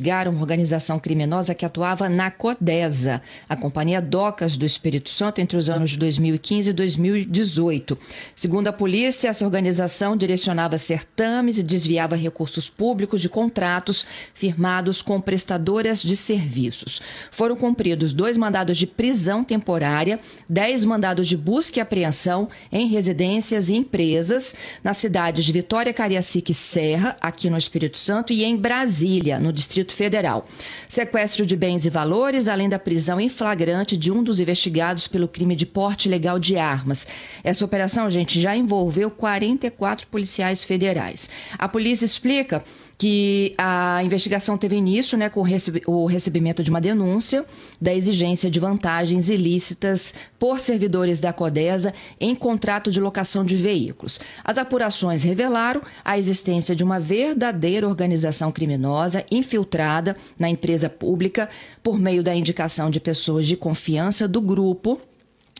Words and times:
Ligaram 0.00 0.32
uma 0.32 0.40
organização 0.40 0.98
criminosa 0.98 1.54
que 1.54 1.62
atuava 1.62 2.08
na 2.08 2.30
Codesa, 2.30 3.20
a 3.46 3.54
Companhia 3.54 4.00
Docas 4.00 4.56
do 4.56 4.64
Espírito 4.64 5.10
Santo, 5.10 5.42
entre 5.42 5.58
os 5.58 5.68
anos 5.68 5.90
de 5.90 5.98
2015 5.98 6.70
e 6.70 6.72
2018. 6.72 7.98
Segundo 8.34 8.68
a 8.68 8.72
polícia, 8.72 9.28
essa 9.28 9.44
organização 9.44 10.16
direcionava 10.16 10.78
certames 10.78 11.58
e 11.58 11.62
desviava 11.62 12.16
recursos 12.16 12.66
públicos 12.66 13.20
de 13.20 13.28
contratos 13.28 14.06
firmados 14.32 15.02
com 15.02 15.20
prestadoras 15.20 16.00
de 16.00 16.16
serviços. 16.16 17.02
Foram 17.30 17.54
cumpridos 17.54 18.14
dois 18.14 18.38
mandados 18.38 18.78
de 18.78 18.86
prisão 18.86 19.44
temporária, 19.44 20.18
dez 20.48 20.82
mandados 20.82 21.28
de 21.28 21.36
busca 21.36 21.78
e 21.78 21.82
apreensão 21.82 22.48
em 22.72 22.88
residências 22.88 23.68
e 23.68 23.74
empresas 23.74 24.54
nas 24.82 24.96
cidades 24.96 25.44
de 25.44 25.52
Vitória, 25.52 25.92
Cariacica 25.92 26.52
e 26.52 26.54
Serra, 26.54 27.18
aqui 27.20 27.50
no 27.50 27.58
Espírito 27.58 27.98
Santo, 27.98 28.32
e 28.32 28.44
em 28.44 28.56
Brasília, 28.56 29.38
no 29.38 29.52
Distrito 29.52 29.89
Distrito 29.90 29.96
Federal. 29.96 30.46
Sequestro 30.88 31.44
de 31.44 31.56
bens 31.56 31.84
e 31.84 31.90
valores, 31.90 32.48
além 32.48 32.68
da 32.68 32.78
prisão 32.78 33.20
em 33.20 33.28
flagrante 33.28 33.96
de 33.96 34.10
um 34.10 34.22
dos 34.22 34.40
investigados 34.40 35.06
pelo 35.06 35.28
crime 35.28 35.54
de 35.54 35.66
porte 35.66 36.08
ilegal 36.08 36.38
de 36.38 36.56
armas. 36.56 37.06
Essa 37.44 37.64
operação, 37.64 38.08
gente, 38.08 38.40
já 38.40 38.56
envolveu 38.56 39.10
44 39.10 40.06
policiais 40.06 40.64
federais. 40.64 41.28
A 41.58 41.68
polícia 41.68 42.04
explica 42.04 42.64
que 43.00 43.54
a 43.56 44.04
investigação 44.04 44.58
teve 44.58 44.76
início 44.76 45.16
né, 45.16 45.30
com 45.30 45.40
o 45.86 46.04
recebimento 46.04 46.62
de 46.62 46.68
uma 46.68 46.82
denúncia 46.82 47.46
da 47.80 47.94
exigência 47.94 48.50
de 48.50 48.60
vantagens 48.60 49.30
ilícitas 49.30 50.12
por 50.38 50.60
servidores 50.60 51.18
da 51.18 51.32
Codesa 51.32 51.94
em 52.20 52.34
contrato 52.34 52.90
de 52.90 53.00
locação 53.00 53.42
de 53.42 53.56
veículos. 53.56 54.20
As 54.44 54.58
apurações 54.58 55.22
revelaram 55.22 55.80
a 56.04 56.18
existência 56.18 56.76
de 56.76 56.84
uma 56.84 57.00
verdadeira 57.00 57.88
organização 57.88 58.52
criminosa 58.52 59.24
infiltrada 59.30 60.14
na 60.38 60.50
empresa 60.50 60.90
pública 60.90 61.48
por 61.82 61.98
meio 61.98 62.22
da 62.22 62.34
indicação 62.34 62.90
de 62.90 63.00
pessoas 63.00 63.46
de 63.46 63.56
confiança 63.56 64.28
do 64.28 64.42
grupo 64.42 65.00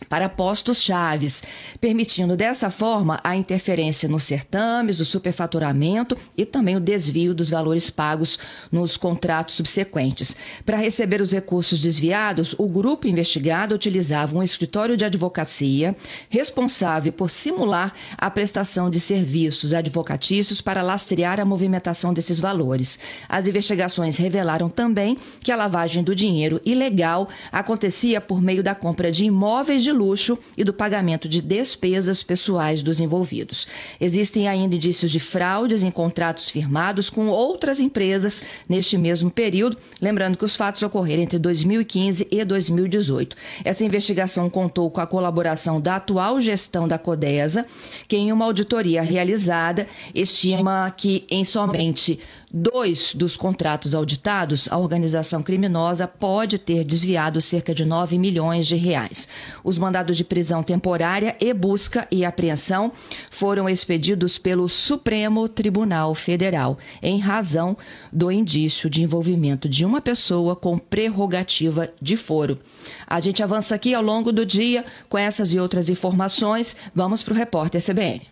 para 0.08 0.28
postos 0.28 0.82
chaves, 0.82 1.42
permitindo 1.80 2.36
dessa 2.36 2.70
forma 2.70 3.20
a 3.22 3.36
interferência 3.36 4.08
nos 4.08 4.24
certames, 4.24 5.00
o 5.00 5.04
superfaturamento 5.04 6.16
e 6.36 6.44
também 6.44 6.76
o 6.76 6.80
desvio 6.80 7.34
dos 7.34 7.50
valores 7.50 7.90
pagos 7.90 8.38
nos 8.70 8.96
contratos 8.96 9.54
subsequentes. 9.54 10.36
Para 10.64 10.76
receber 10.76 11.20
os 11.20 11.32
recursos 11.32 11.80
desviados, 11.80 12.54
o 12.58 12.68
grupo 12.68 13.06
investigado 13.06 13.74
utilizava 13.74 14.36
um 14.36 14.42
escritório 14.42 14.96
de 14.96 15.04
advocacia 15.04 15.94
responsável 16.28 17.12
por 17.12 17.30
simular 17.30 17.92
a 18.16 18.30
prestação 18.30 18.90
de 18.90 18.98
serviços 18.98 19.74
advocatícios 19.74 20.60
para 20.60 20.82
lastrear 20.82 21.40
a 21.40 21.44
movimentação 21.44 22.12
desses 22.12 22.38
valores. 22.38 22.98
As 23.28 23.46
investigações 23.46 24.16
revelaram 24.16 24.68
também 24.68 25.16
que 25.40 25.52
a 25.52 25.56
lavagem 25.56 26.02
do 26.02 26.14
dinheiro 26.14 26.60
ilegal 26.64 27.28
acontecia 27.52 28.20
por 28.20 28.40
meio 28.40 28.62
da 28.62 28.74
compra 28.74 29.10
de 29.10 29.24
imóveis 29.24 29.82
de 29.82 29.89
de 29.90 29.92
luxo 29.92 30.38
e 30.56 30.62
do 30.62 30.72
pagamento 30.72 31.28
de 31.28 31.42
despesas 31.42 32.22
pessoais 32.22 32.80
dos 32.80 33.00
envolvidos. 33.00 33.66
Existem 34.00 34.48
ainda 34.48 34.76
indícios 34.76 35.10
de 35.10 35.18
fraudes 35.18 35.82
em 35.82 35.90
contratos 35.90 36.48
firmados 36.48 37.10
com 37.10 37.26
outras 37.26 37.80
empresas 37.80 38.44
neste 38.68 38.96
mesmo 38.96 39.30
período, 39.30 39.76
lembrando 40.00 40.36
que 40.36 40.44
os 40.44 40.54
fatos 40.54 40.82
ocorreram 40.82 41.24
entre 41.24 41.38
2015 41.38 42.28
e 42.30 42.44
2018. 42.44 43.36
Essa 43.64 43.84
investigação 43.84 44.48
contou 44.48 44.88
com 44.90 45.00
a 45.00 45.06
colaboração 45.06 45.80
da 45.80 45.96
atual 45.96 46.40
gestão 46.40 46.86
da 46.86 46.98
Codesa, 46.98 47.66
que 48.06 48.16
em 48.16 48.32
uma 48.32 48.44
auditoria 48.44 49.02
realizada 49.02 49.86
estima 50.14 50.92
que 50.96 51.24
em 51.28 51.44
somente 51.44 52.20
dois 52.52 53.14
dos 53.14 53.36
contratos 53.36 53.94
auditados, 53.94 54.68
a 54.70 54.76
organização 54.76 55.42
criminosa 55.42 56.06
pode 56.06 56.58
ter 56.58 56.84
desviado 56.84 57.40
cerca 57.40 57.74
de 57.74 57.84
9 57.84 58.18
milhões 58.18 58.66
de 58.66 58.76
reais. 58.76 59.28
Os 59.62 59.78
mandados 59.78 60.16
de 60.16 60.24
prisão 60.24 60.62
temporária 60.62 61.36
e 61.40 61.54
busca 61.54 62.06
e 62.10 62.24
apreensão 62.24 62.92
foram 63.30 63.68
expedidos 63.68 64.38
pelo 64.38 64.68
Supremo 64.68 65.48
Tribunal 65.48 66.14
Federal, 66.14 66.78
em 67.02 67.18
razão 67.18 67.76
do 68.12 68.30
indício 68.30 68.90
de 68.90 69.02
envolvimento 69.02 69.68
de 69.68 69.84
uma 69.84 70.00
pessoa 70.00 70.56
com 70.56 70.78
prerrogativa 70.78 71.88
de 72.00 72.16
foro. 72.16 72.58
A 73.06 73.20
gente 73.20 73.42
avança 73.42 73.74
aqui 73.74 73.94
ao 73.94 74.02
longo 74.02 74.32
do 74.32 74.44
dia 74.44 74.84
com 75.08 75.16
essas 75.16 75.52
e 75.52 75.58
outras 75.58 75.88
informações. 75.88 76.76
Vamos 76.94 77.22
para 77.22 77.34
o 77.34 77.36
repórter 77.36 77.82
CBN. 77.82 78.22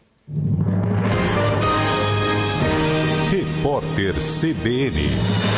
Repórter 3.69 4.19
CBN. 4.19 5.58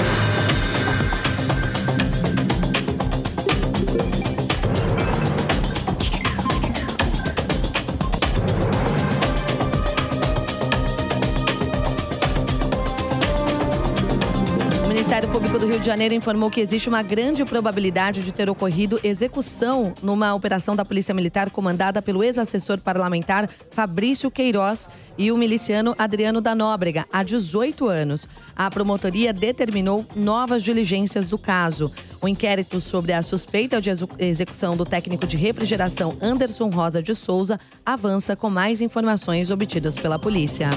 Rio 15.71 15.79
de 15.79 15.87
Janeiro 15.87 16.13
informou 16.13 16.51
que 16.51 16.61
existe 16.61 16.89
uma 16.89 17.01
grande 17.01 17.45
probabilidade 17.45 18.25
de 18.25 18.33
ter 18.33 18.51
ocorrido 18.51 18.99
execução 19.05 19.95
numa 20.03 20.35
operação 20.35 20.75
da 20.75 20.85
Polícia 20.85 21.15
Militar 21.15 21.49
comandada 21.49 22.03
pelo 22.03 22.25
ex-assessor 22.25 22.79
parlamentar 22.79 23.49
Fabrício 23.71 24.33
Queiroz 24.33 24.89
e 25.17 25.31
o 25.31 25.39
miliciano 25.39 25.95
Adriano 25.97 26.41
da 26.41 26.57
Nóbrega, 26.57 27.07
há 27.13 27.23
18 27.23 27.87
anos. 27.87 28.27
A 28.57 28.69
promotoria 28.69 29.33
determinou 29.33 30.05
novas 30.17 30.65
diligências 30.65 31.29
do 31.29 31.39
caso. 31.39 31.93
O 32.21 32.27
inquérito 32.27 32.81
sobre 32.81 33.13
a 33.13 33.23
suspeita 33.23 33.81
de 33.81 33.91
execução 34.19 34.77
do 34.77 34.85
técnico 34.85 35.25
de 35.25 35.37
refrigeração 35.37 36.19
Anderson 36.21 36.69
Rosa 36.69 37.01
de 37.01 37.15
Souza 37.15 37.61
avança 37.87 38.35
com 38.35 38.51
mais 38.51 38.81
informações 38.81 39.53
obtidas 39.53 39.97
pela 39.97 40.19
polícia. 40.19 40.69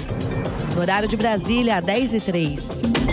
No 0.76 0.82
horário 0.82 1.08
de 1.08 1.18
Brasília, 1.18 1.82
10 1.82 2.14
e 2.14 2.20
3. 2.20 3.13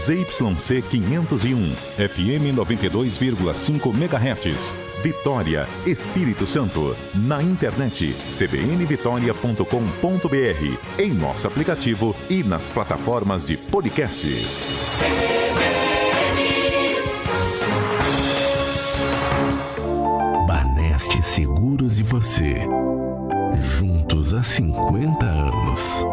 ZYC 0.00 0.82
501, 0.82 1.74
FM 2.08 2.56
92,5 2.56 3.94
MHz. 3.94 4.72
Vitória, 5.02 5.68
Espírito 5.84 6.46
Santo. 6.46 6.96
Na 7.26 7.42
internet 7.42 8.14
cbnvitoria.com.br, 8.14 10.98
em 10.98 11.12
nosso 11.12 11.46
aplicativo 11.46 12.16
e 12.30 12.42
nas 12.42 12.70
plataformas 12.70 13.44
de 13.44 13.58
podcasts. 13.58 14.66
Baneste 20.48 21.22
Seguros 21.22 22.00
e 22.00 22.02
você. 22.02 22.66
Juntos 23.78 24.32
há 24.32 24.42
50 24.42 25.26
anos. 25.26 26.06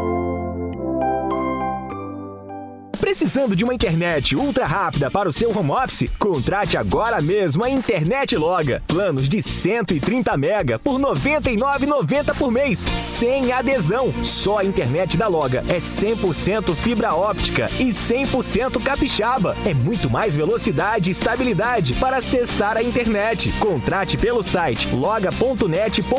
Precisando 3.07 3.55
de 3.55 3.63
uma 3.63 3.73
internet 3.73 4.35
ultra 4.35 4.65
rápida 4.65 5.09
para 5.09 5.29
o 5.29 5.31
seu 5.31 5.57
home 5.57 5.71
office? 5.71 6.11
Contrate 6.19 6.77
agora 6.77 7.21
mesmo 7.21 7.63
a 7.63 7.69
Internet 7.69 8.35
Loga. 8.35 8.83
Planos 8.85 9.29
de 9.29 9.41
130 9.41 10.35
mega 10.35 10.77
por 10.77 10.99
R$ 10.99 11.05
99,90 11.15 12.35
por 12.37 12.51
mês, 12.51 12.79
sem 12.95 13.53
adesão. 13.53 14.13
Só 14.21 14.57
a 14.57 14.65
internet 14.65 15.15
da 15.15 15.25
Loga 15.25 15.63
é 15.69 15.77
100% 15.77 16.75
fibra 16.75 17.15
óptica 17.15 17.71
e 17.79 17.85
100% 17.85 18.83
capixaba. 18.83 19.55
É 19.65 19.73
muito 19.73 20.09
mais 20.09 20.35
velocidade 20.35 21.09
e 21.09 21.13
estabilidade 21.13 21.93
para 21.93 22.17
acessar 22.17 22.75
a 22.75 22.83
internet. 22.83 23.53
Contrate 23.53 24.17
pelo 24.17 24.43
site 24.43 24.93
loga.net.br 24.93 26.11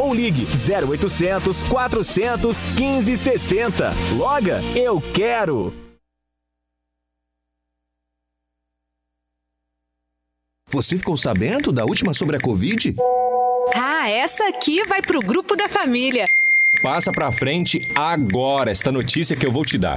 ou 0.00 0.14
ligue 0.14 0.46
0800 0.46 1.62
400 1.64 2.66
1560. 2.68 3.92
Loga, 4.16 4.62
eu 4.74 4.98
quero! 5.12 5.85
Você 10.72 10.98
ficou 10.98 11.16
sabendo 11.16 11.70
da 11.70 11.84
última 11.84 12.12
sobre 12.12 12.36
a 12.36 12.40
Covid? 12.40 12.96
Ah, 13.72 14.10
essa 14.10 14.48
aqui 14.48 14.84
vai 14.84 15.00
pro 15.00 15.20
grupo 15.20 15.54
da 15.54 15.68
família. 15.68 16.24
Passa 16.82 17.12
pra 17.12 17.30
frente 17.30 17.80
agora 17.94 18.72
esta 18.72 18.90
notícia 18.90 19.36
que 19.36 19.46
eu 19.46 19.52
vou 19.52 19.64
te 19.64 19.78
dar. 19.78 19.96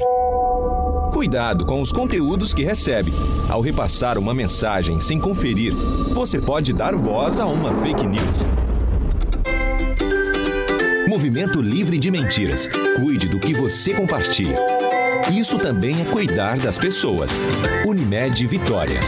Cuidado 1.11 1.65
com 1.65 1.81
os 1.81 1.91
conteúdos 1.91 2.53
que 2.53 2.63
recebe. 2.63 3.11
Ao 3.49 3.61
repassar 3.61 4.19
uma 4.19 4.31
mensagem 4.31 4.99
sem 4.99 5.19
conferir, 5.19 5.73
você 6.13 6.39
pode 6.39 6.71
dar 6.71 6.93
voz 6.93 7.39
a 7.39 7.47
uma 7.47 7.73
fake 7.81 8.05
news. 8.05 8.45
Movimento 11.07 11.63
Livre 11.63 11.97
de 11.97 12.11
Mentiras. 12.11 12.69
Cuide 13.01 13.27
do 13.27 13.39
que 13.39 13.55
você 13.55 13.95
compartilha. 13.95 14.55
Isso 15.33 15.57
também 15.57 15.99
é 15.99 16.05
cuidar 16.05 16.59
das 16.59 16.77
pessoas. 16.77 17.41
Unimed 17.87 18.45
Vitória. 18.45 18.99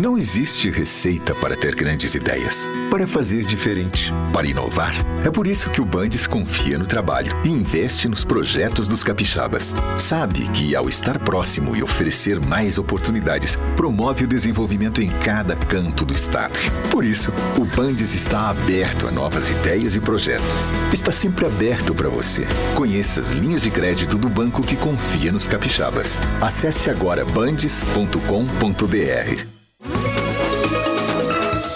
Não 0.00 0.16
existe 0.16 0.70
receita 0.70 1.34
para 1.34 1.54
ter 1.54 1.74
grandes 1.74 2.14
ideias, 2.14 2.66
para 2.90 3.06
fazer 3.06 3.44
diferente, 3.44 4.10
para 4.32 4.46
inovar. 4.46 4.94
É 5.26 5.30
por 5.30 5.46
isso 5.46 5.68
que 5.68 5.82
o 5.82 5.84
Bandes 5.84 6.26
confia 6.26 6.78
no 6.78 6.86
trabalho 6.86 7.36
e 7.44 7.50
investe 7.50 8.08
nos 8.08 8.24
projetos 8.24 8.88
dos 8.88 9.04
capixabas. 9.04 9.74
Sabe 9.98 10.48
que 10.54 10.74
ao 10.74 10.88
estar 10.88 11.18
próximo 11.18 11.76
e 11.76 11.82
oferecer 11.82 12.40
mais 12.40 12.78
oportunidades, 12.78 13.56
promove 13.76 14.24
o 14.24 14.26
desenvolvimento 14.26 15.02
em 15.02 15.10
cada 15.18 15.54
canto 15.54 16.06
do 16.06 16.14
estado. 16.14 16.58
Por 16.90 17.04
isso, 17.04 17.30
o 17.58 17.64
Bandes 17.66 18.14
está 18.14 18.48
aberto 18.48 19.06
a 19.06 19.10
novas 19.10 19.50
ideias 19.50 19.96
e 19.96 20.00
projetos. 20.00 20.72
Está 20.94 21.12
sempre 21.12 21.44
aberto 21.44 21.94
para 21.94 22.08
você. 22.08 22.46
Conheça 22.74 23.20
as 23.20 23.32
linhas 23.32 23.60
de 23.60 23.70
crédito 23.70 24.16
do 24.16 24.30
banco 24.30 24.62
que 24.62 24.76
confia 24.76 25.30
nos 25.30 25.46
capixabas. 25.46 26.18
Acesse 26.40 26.88
agora 26.88 27.22
bandes.com.br. 27.22 29.59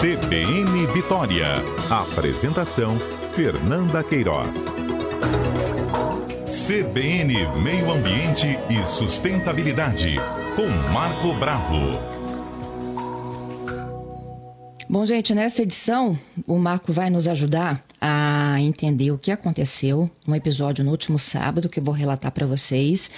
CBN 0.05 0.85
Vitória. 0.93 1.47
Apresentação: 1.89 2.95
Fernanda 3.35 4.03
Queiroz. 4.03 4.75
CBN 6.45 7.33
Meio 7.63 7.91
Ambiente 7.91 8.45
e 8.69 8.85
Sustentabilidade, 8.85 10.17
com 10.55 10.67
Marco 10.93 11.33
Bravo. 11.33 11.97
Bom, 14.87 15.07
gente, 15.07 15.33
nessa 15.33 15.63
edição, 15.63 16.15
o 16.45 16.59
Marco 16.59 16.93
vai 16.93 17.09
nos 17.09 17.27
ajudar 17.27 17.83
a 18.07 18.61
entender 18.61 19.09
o 19.09 19.17
que 19.17 19.31
aconteceu 19.31 20.07
no 20.27 20.35
episódio 20.35 20.85
no 20.85 20.91
último 20.91 21.17
sábado, 21.17 21.67
que 21.67 21.79
eu 21.79 21.83
vou 21.83 21.91
relatar 21.91 22.31
para 22.31 22.45
vocês, 22.45 23.09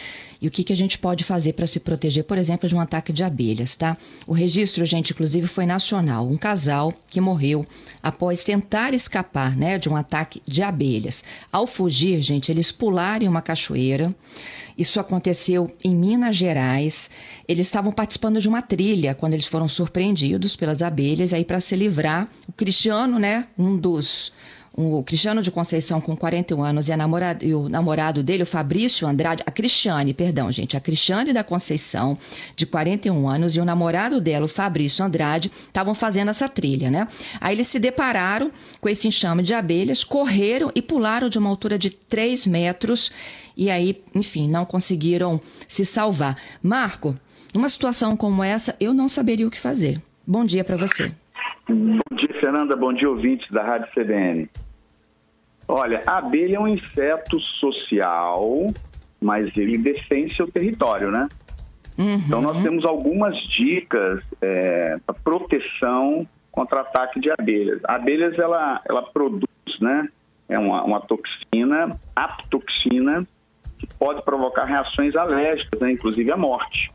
e 0.42 0.48
o 0.48 0.52
que, 0.52 0.64
que 0.64 0.72
a 0.72 0.78
gente 0.78 0.98
pode 0.98 1.26
fazer 1.26 1.52
para 1.54 1.68
se 1.68 1.82
proteger, 1.82 2.24
por 2.24 2.38
exemplo, 2.38 2.70
de 2.70 2.74
um 2.74 2.80
ataque 2.80 3.12
de 3.12 3.22
abelhas, 3.22 3.76
tá? 3.76 3.98
O 4.26 4.32
registro, 4.32 4.86
gente, 4.86 5.12
inclusive 5.12 5.46
foi 5.46 5.66
nacional. 5.66 6.26
Um 6.26 6.38
casal 6.38 6.94
que 7.10 7.20
morreu 7.20 7.68
após 8.02 8.46
tentar 8.46 8.94
escapar, 8.94 9.58
né, 9.58 9.78
de 9.78 9.90
um 9.90 9.96
ataque 9.98 10.42
de 10.48 10.64
abelhas. 10.64 11.22
Ao 11.52 11.68
fugir, 11.68 12.22
gente, 12.22 12.50
eles 12.50 12.72
pularam 12.72 13.26
em 13.26 13.28
uma 13.28 13.42
cachoeira. 13.42 14.16
Isso 14.78 15.02
aconteceu 15.02 15.70
em 15.84 15.94
Minas 15.94 16.38
Gerais. 16.38 17.10
Eles 17.46 17.68
estavam 17.68 17.92
participando 17.92 18.40
de 18.40 18.48
uma 18.48 18.62
trilha 18.62 19.14
quando 19.14 19.34
eles 19.34 19.48
foram 19.48 19.68
surpreendidos 19.68 20.56
pelas 20.56 20.82
abelhas. 20.82 21.34
Aí, 21.34 21.44
para 21.44 21.60
se 21.60 21.76
livrar, 21.76 22.30
o 22.48 22.54
Cristiano, 22.54 23.20
né, 23.20 23.48
um 23.58 23.76
dos 23.76 24.32
o 24.78 25.02
Cristiano 25.02 25.42
de 25.42 25.50
Conceição 25.50 26.00
com 26.00 26.16
41 26.16 26.64
anos 26.64 26.88
e, 26.88 26.96
namorada, 26.96 27.44
e 27.44 27.52
o 27.56 27.68
namorado 27.68 28.22
dele, 28.22 28.44
o 28.44 28.46
Fabrício 28.46 29.08
Andrade, 29.08 29.42
a 29.44 29.50
Cristiane, 29.50 30.14
perdão, 30.14 30.52
gente, 30.52 30.78
a 30.78 30.80
Cristiane 30.80 31.34
da 31.34 31.44
Conceição, 31.44 32.16
de 32.56 32.64
41 32.68 33.28
anos, 33.28 33.56
e 33.56 33.60
o 33.60 33.66
namorado 33.66 34.22
dela, 34.22 34.46
o 34.46 34.48
Fabrício 34.48 35.04
Andrade, 35.04 35.52
estavam 35.68 35.96
fazendo 35.96 36.30
essa 36.30 36.48
trilha, 36.48 36.92
né? 36.92 37.08
Aí 37.42 37.56
eles 37.56 37.68
se 37.68 37.80
depararam 37.80 38.52
com 38.80 38.88
esse 38.88 39.08
enxame 39.08 39.42
de 39.42 39.56
abelhas, 39.56 40.04
correram 40.04 40.72
e 40.76 40.82
pularam 40.82 41.28
de 41.28 41.40
uma 41.40 41.50
altura 41.50 41.80
de 41.80 41.90
3 41.90 42.46
metros 42.46 43.12
e 43.58 43.72
aí, 43.72 44.00
enfim, 44.14 44.48
não 44.48 44.64
conseguiram 44.64 45.42
se 45.68 45.84
salvar. 45.84 46.38
Marco, 46.62 47.16
numa 47.52 47.68
situação 47.68 48.16
como 48.16 48.44
essa, 48.44 48.76
eu 48.80 48.94
não 48.94 49.08
saberia 49.08 49.48
o 49.48 49.52
que 49.52 49.60
fazer. 49.60 50.00
Bom 50.26 50.46
dia 50.46 50.64
para 50.64 50.78
você. 50.78 51.12
Bom 51.68 52.16
dia, 52.16 52.40
Fernanda. 52.40 52.76
Bom 52.76 52.94
dia, 52.94 53.10
ouvintes 53.10 53.50
da 53.50 53.64
Rádio 53.64 53.88
CBN. 53.92 54.48
Olha, 55.68 56.02
a 56.06 56.18
abelha 56.18 56.56
é 56.56 56.60
um 56.60 56.68
inseto 56.68 57.40
social, 57.40 58.74
mas 59.22 59.56
ele 59.58 59.78
defende 59.78 60.36
seu 60.36 60.50
território, 60.50 61.12
né? 61.12 61.28
Uhum. 61.98 62.14
Então 62.26 62.42
nós 62.42 62.62
temos 62.62 62.86
algumas 62.86 63.38
dicas 63.50 64.24
é, 64.42 64.98
para 65.06 65.16
proteção 65.16 66.28
contra 66.52 66.82
ataque 66.82 67.20
de 67.20 67.30
abelhas. 67.32 67.82
Abelhas 67.86 68.38
ela, 68.40 68.82
ela 68.88 69.02
produz, 69.02 69.48
né? 69.82 70.08
É 70.48 70.58
uma, 70.58 70.84
uma 70.84 71.02
toxina, 71.02 72.00
aptoxina, 72.16 73.28
que 73.78 73.88
pode 74.00 74.24
provocar 74.24 74.66
reações 74.66 75.16
alérgicas, 75.16 75.80
né? 75.80 75.92
inclusive 75.92 76.32
a 76.32 76.38
morte. 76.38 76.92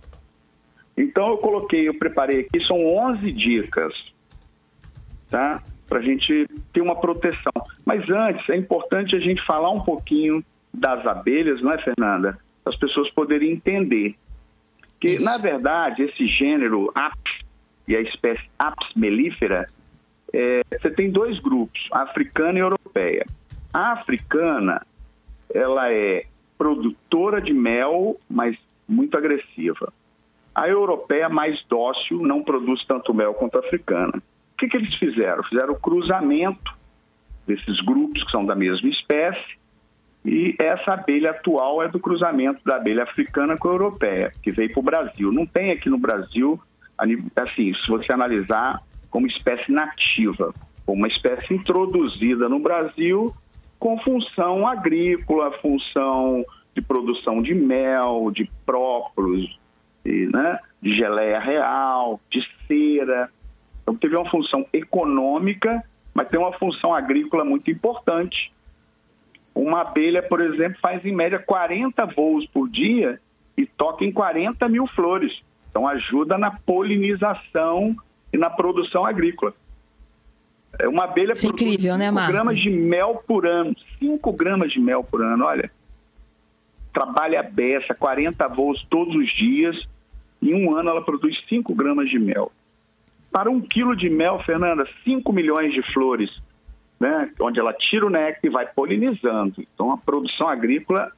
Então 0.96 1.28
eu 1.28 1.38
coloquei, 1.38 1.88
eu 1.88 1.98
preparei 1.98 2.40
aqui, 2.40 2.64
são 2.66 2.84
11 2.84 3.32
dicas, 3.32 3.94
tá? 5.30 5.62
Para 5.92 6.00
a 6.00 6.02
gente 6.02 6.48
ter 6.72 6.80
uma 6.80 6.98
proteção. 6.98 7.52
Mas 7.84 8.08
antes, 8.08 8.48
é 8.48 8.56
importante 8.56 9.14
a 9.14 9.18
gente 9.18 9.42
falar 9.42 9.68
um 9.68 9.82
pouquinho 9.82 10.42
das 10.72 11.06
abelhas, 11.06 11.60
não 11.60 11.70
é, 11.70 11.76
Fernanda? 11.76 12.38
Para 12.64 12.72
as 12.72 12.78
pessoas 12.78 13.10
poderem 13.10 13.52
entender. 13.52 14.14
Que, 14.98 15.16
Isso. 15.16 15.24
na 15.26 15.36
verdade, 15.36 16.04
esse 16.04 16.26
gênero 16.26 16.90
Apis 16.94 17.40
e 17.86 17.94
a 17.94 18.00
espécie 18.00 18.48
Apis 18.58 18.88
mellifera, 18.96 19.68
é, 20.32 20.62
você 20.70 20.90
tem 20.90 21.10
dois 21.10 21.38
grupos, 21.38 21.86
a 21.92 22.04
africana 22.04 22.58
e 22.58 22.62
a 22.62 22.64
europeia. 22.64 23.26
A 23.70 23.92
africana, 23.92 24.80
ela 25.54 25.92
é 25.92 26.24
produtora 26.56 27.38
de 27.38 27.52
mel, 27.52 28.18
mas 28.30 28.56
muito 28.88 29.14
agressiva. 29.18 29.92
A 30.54 30.66
europeia, 30.66 31.28
mais 31.28 31.62
dócil, 31.68 32.22
não 32.22 32.42
produz 32.42 32.82
tanto 32.86 33.12
mel 33.12 33.34
quanto 33.34 33.56
a 33.56 33.60
africana 33.60 34.22
que, 34.62 34.68
que 34.68 34.76
eles 34.76 34.94
fizeram? 34.94 35.42
Fizeram 35.42 35.72
o 35.72 35.80
cruzamento 35.80 36.72
desses 37.46 37.80
grupos 37.80 38.22
que 38.22 38.30
são 38.30 38.44
da 38.44 38.54
mesma 38.54 38.88
espécie 38.88 39.58
e 40.24 40.54
essa 40.58 40.92
abelha 40.92 41.30
atual 41.30 41.82
é 41.82 41.88
do 41.88 41.98
cruzamento 41.98 42.60
da 42.64 42.76
abelha 42.76 43.02
africana 43.02 43.56
com 43.58 43.68
a 43.68 43.72
europeia, 43.72 44.32
que 44.40 44.52
veio 44.52 44.70
para 44.70 44.80
o 44.80 44.84
Brasil. 44.84 45.32
Não 45.32 45.44
tem 45.44 45.72
aqui 45.72 45.90
no 45.90 45.98
Brasil, 45.98 46.60
assim, 47.34 47.74
se 47.74 47.88
você 47.88 48.12
analisar 48.12 48.80
como 49.10 49.26
espécie 49.26 49.72
nativa, 49.72 50.54
uma 50.86 51.08
espécie 51.08 51.54
introduzida 51.54 52.48
no 52.48 52.60
Brasil 52.60 53.34
com 53.80 53.98
função 53.98 54.66
agrícola, 54.66 55.50
função 55.50 56.44
de 56.72 56.80
produção 56.80 57.42
de 57.42 57.52
mel, 57.52 58.30
de 58.32 58.48
própolis, 58.64 59.58
né, 60.04 60.58
de 60.80 60.94
geleia 60.96 61.40
real, 61.40 62.20
de 62.30 62.46
cera. 62.68 63.28
Então, 63.82 63.96
teve 63.96 64.16
uma 64.16 64.28
função 64.28 64.64
econômica, 64.72 65.82
mas 66.14 66.28
tem 66.28 66.38
uma 66.38 66.52
função 66.52 66.94
agrícola 66.94 67.44
muito 67.44 67.70
importante. 67.70 68.52
Uma 69.54 69.82
abelha, 69.82 70.22
por 70.22 70.40
exemplo, 70.40 70.78
faz 70.80 71.04
em 71.04 71.12
média 71.12 71.38
40 71.38 72.06
voos 72.06 72.46
por 72.46 72.68
dia 72.68 73.18
e 73.56 73.66
toca 73.66 74.04
em 74.04 74.12
40 74.12 74.68
mil 74.68 74.86
flores. 74.86 75.42
Então, 75.68 75.86
ajuda 75.86 76.38
na 76.38 76.50
polinização 76.50 77.94
e 78.32 78.38
na 78.38 78.48
produção 78.48 79.04
agrícola. 79.04 79.52
É 80.78 80.88
uma 80.88 81.04
abelha 81.04 81.32
Isso 81.32 81.46
é 81.46 81.50
incrível, 81.50 81.98
né, 81.98 82.10
Marco? 82.10 82.32
gramas 82.32 82.58
de 82.58 82.70
mel 82.70 83.22
por 83.26 83.46
ano. 83.46 83.74
5 83.98 84.32
gramas 84.32 84.72
de 84.72 84.80
mel 84.80 85.04
por 85.04 85.22
ano, 85.22 85.44
olha. 85.44 85.70
Trabalha 86.92 87.40
a 87.40 87.42
beça, 87.42 87.94
40 87.94 88.48
voos 88.48 88.84
todos 88.88 89.14
os 89.14 89.30
dias. 89.30 89.86
Em 90.40 90.54
um 90.54 90.74
ano 90.74 90.90
ela 90.90 91.02
produz 91.02 91.42
5 91.48 91.74
gramas 91.74 92.08
de 92.08 92.18
mel. 92.18 92.50
Para 93.32 93.50
um 93.50 93.60
quilo 93.62 93.96
de 93.96 94.10
mel, 94.10 94.38
Fernanda, 94.40 94.86
5 95.04 95.32
milhões 95.32 95.72
de 95.72 95.80
flores, 95.80 96.30
né? 97.00 97.32
onde 97.40 97.58
ela 97.58 97.72
tira 97.72 98.06
o 98.06 98.10
néctar 98.10 98.44
e 98.44 98.50
vai 98.50 98.66
polinizando. 98.66 99.54
Então, 99.58 99.90
a 99.90 99.96
produção 99.96 100.46
agrícola 100.46 101.10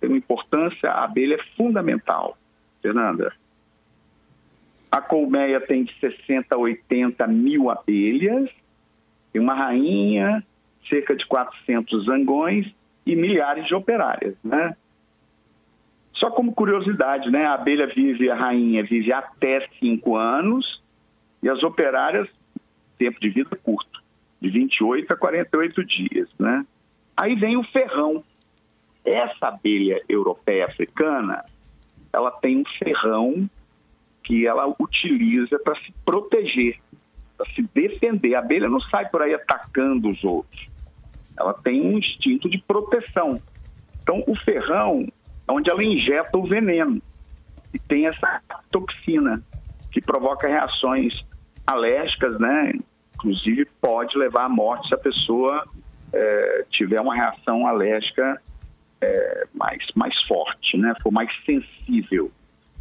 tem 0.00 0.08
uma 0.08 0.18
importância, 0.18 0.88
a 0.88 1.04
abelha 1.04 1.34
é 1.34 1.56
fundamental, 1.56 2.38
Fernanda. 2.80 3.32
A 4.92 5.00
colmeia 5.00 5.60
tem 5.60 5.82
de 5.82 5.92
60 5.98 6.54
a 6.54 6.58
80 6.58 7.26
mil 7.26 7.68
abelhas, 7.68 8.48
tem 9.32 9.42
uma 9.42 9.54
rainha, 9.54 10.44
cerca 10.88 11.16
de 11.16 11.26
400 11.26 12.04
zangões 12.04 12.72
e 13.04 13.16
milhares 13.16 13.66
de 13.66 13.74
operárias, 13.74 14.36
né? 14.44 14.76
Só 16.12 16.30
como 16.30 16.54
curiosidade, 16.54 17.28
né? 17.28 17.44
A 17.44 17.54
abelha 17.54 17.88
vive, 17.88 18.30
a 18.30 18.36
rainha 18.36 18.84
vive 18.84 19.12
até 19.12 19.66
5 19.80 20.16
anos 20.16 20.85
e 21.42 21.48
as 21.48 21.62
operárias, 21.62 22.28
tempo 22.98 23.20
de 23.20 23.28
vida 23.28 23.56
curto, 23.56 24.02
de 24.40 24.48
28 24.48 25.12
a 25.12 25.16
48 25.16 25.84
dias, 25.84 26.28
né? 26.38 26.64
Aí 27.16 27.34
vem 27.34 27.56
o 27.56 27.62
ferrão. 27.62 28.22
Essa 29.04 29.48
abelha 29.48 30.02
europeia 30.08 30.66
africana, 30.66 31.44
ela 32.12 32.30
tem 32.30 32.58
um 32.58 32.64
ferrão 32.64 33.48
que 34.24 34.46
ela 34.46 34.66
utiliza 34.80 35.58
para 35.60 35.76
se 35.76 35.92
proteger. 36.04 36.78
para 37.36 37.46
se 37.52 37.62
defender. 37.74 38.34
A 38.34 38.40
abelha 38.40 38.68
não 38.68 38.80
sai 38.80 39.08
por 39.08 39.22
aí 39.22 39.34
atacando 39.34 40.10
os 40.10 40.24
outros. 40.24 40.68
Ela 41.38 41.54
tem 41.54 41.80
um 41.80 41.98
instinto 41.98 42.48
de 42.48 42.58
proteção. 42.58 43.40
Então, 44.02 44.24
o 44.26 44.34
ferrão 44.34 45.06
é 45.46 45.52
onde 45.52 45.70
ela 45.70 45.84
injeta 45.84 46.36
o 46.36 46.46
veneno 46.46 47.00
e 47.72 47.78
tem 47.78 48.06
essa 48.06 48.40
toxina 48.70 49.42
que 49.96 50.00
provoca 50.02 50.46
reações 50.46 51.24
alérgicas, 51.66 52.38
né? 52.38 52.74
Inclusive 53.14 53.64
pode 53.80 54.18
levar 54.18 54.44
à 54.44 54.48
morte 54.48 54.88
se 54.88 54.94
a 54.94 54.98
pessoa 54.98 55.66
é, 56.12 56.66
tiver 56.68 57.00
uma 57.00 57.14
reação 57.14 57.66
alérgica 57.66 58.38
é, 59.00 59.46
mais, 59.54 59.86
mais 59.94 60.14
forte, 60.24 60.76
né? 60.76 60.94
For 61.02 61.10
mais 61.10 61.30
sensível. 61.46 62.30